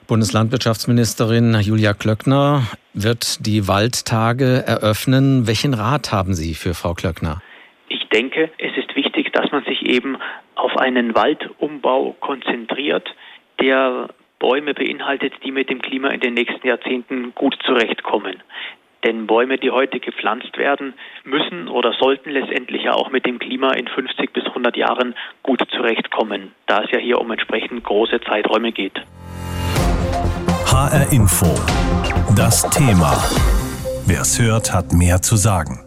Bundeslandwirtschaftsministerin 0.06 1.58
Julia 1.60 1.94
Klöckner 1.94 2.62
wird 2.92 3.46
die 3.46 3.66
Waldtage 3.68 4.62
eröffnen. 4.66 5.46
Welchen 5.46 5.72
Rat 5.72 6.12
haben 6.12 6.34
Sie 6.34 6.54
für 6.54 6.74
Frau 6.74 6.92
Klöckner? 6.92 7.40
Ich 7.88 8.06
denke, 8.10 8.50
es 8.58 8.76
ist 8.76 8.94
wichtig, 8.96 9.32
dass 9.32 9.50
man 9.50 9.64
sich 9.64 9.82
eben 9.86 10.18
auf 10.56 10.76
einen 10.76 11.14
Waldumbau 11.14 12.14
konzentriert, 12.20 13.14
der 13.60 14.08
Bäume 14.44 14.74
beinhaltet, 14.74 15.32
die 15.42 15.50
mit 15.50 15.70
dem 15.70 15.80
Klima 15.80 16.08
in 16.08 16.20
den 16.20 16.34
nächsten 16.34 16.66
Jahrzehnten 16.66 17.34
gut 17.34 17.56
zurechtkommen. 17.64 18.42
Denn 19.02 19.26
Bäume, 19.26 19.56
die 19.56 19.70
heute 19.70 20.00
gepflanzt 20.00 20.58
werden, 20.58 20.92
müssen 21.24 21.66
oder 21.66 21.94
sollten 21.94 22.28
letztendlich 22.28 22.82
ja 22.82 22.92
auch 22.92 23.10
mit 23.10 23.24
dem 23.24 23.38
Klima 23.38 23.72
in 23.72 23.88
50 23.88 24.34
bis 24.34 24.44
100 24.44 24.76
Jahren 24.76 25.14
gut 25.42 25.62
zurechtkommen, 25.70 26.52
da 26.66 26.82
es 26.82 26.90
ja 26.90 26.98
hier 26.98 27.22
um 27.22 27.30
entsprechend 27.30 27.84
große 27.84 28.20
Zeiträume 28.20 28.72
geht. 28.72 29.00
HR 30.66 31.10
Info. 31.10 31.46
Das 32.36 32.68
Thema. 32.68 33.16
Wer 34.06 34.20
es 34.20 34.38
hört, 34.38 34.74
hat 34.74 34.92
mehr 34.92 35.22
zu 35.22 35.36
sagen. 35.36 35.83